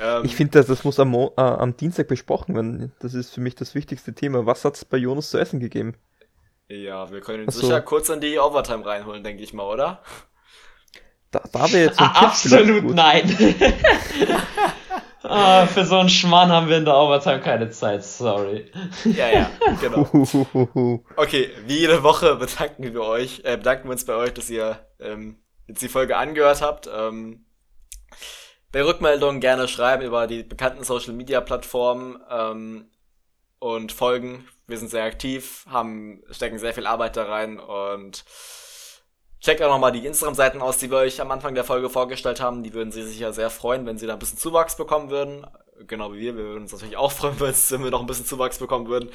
[0.00, 2.92] Ähm, ich finde, das, das muss am, Mo äh, am Dienstag besprochen werden.
[3.00, 4.46] Das ist für mich das wichtigste Thema.
[4.46, 5.96] Was hat es bei Jonas zu essen gegeben?
[6.68, 7.60] Ja, wir können ihn so.
[7.60, 10.00] sicher kurz in die Overtime reinholen, denke ich mal, oder?
[11.30, 13.36] Da, da wäre jetzt so ein ah, Absolut nein.
[15.22, 18.70] ah, für so einen Schmarrn haben wir in der Overtime keine Zeit, sorry.
[19.04, 21.02] Ja, ja, genau.
[21.16, 24.78] Okay, wie jede Woche bedanken wir euch, äh, bedanken wir uns bei euch, dass ihr
[25.00, 26.88] ähm, jetzt die Folge angehört habt.
[26.94, 27.43] Ähm,
[28.74, 32.90] bei Rückmeldungen gerne schreiben über die bekannten Social Media Plattformen ähm,
[33.60, 34.48] und folgen.
[34.66, 38.24] Wir sind sehr aktiv, haben, stecken sehr viel Arbeit da rein und
[39.38, 42.64] checkt auch nochmal die Instagram-Seiten aus, die wir euch am Anfang der Folge vorgestellt haben.
[42.64, 45.46] Die würden sich sicher sehr freuen, wenn sie da ein bisschen Zuwachs bekommen würden.
[45.86, 46.36] Genau wie wir.
[46.36, 49.08] Wir würden uns natürlich auch freuen, wenn wir noch ein bisschen Zuwachs bekommen würden.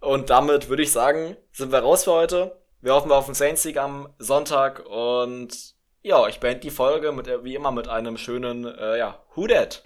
[0.00, 2.58] Und damit würde ich sagen, sind wir raus für heute.
[2.80, 5.73] Wir hoffen auf den Saints-Sieg am Sonntag und
[6.04, 9.82] ja, ich beende die Folge mit, wie immer mit einem schönen, äh, ja, Who Dat?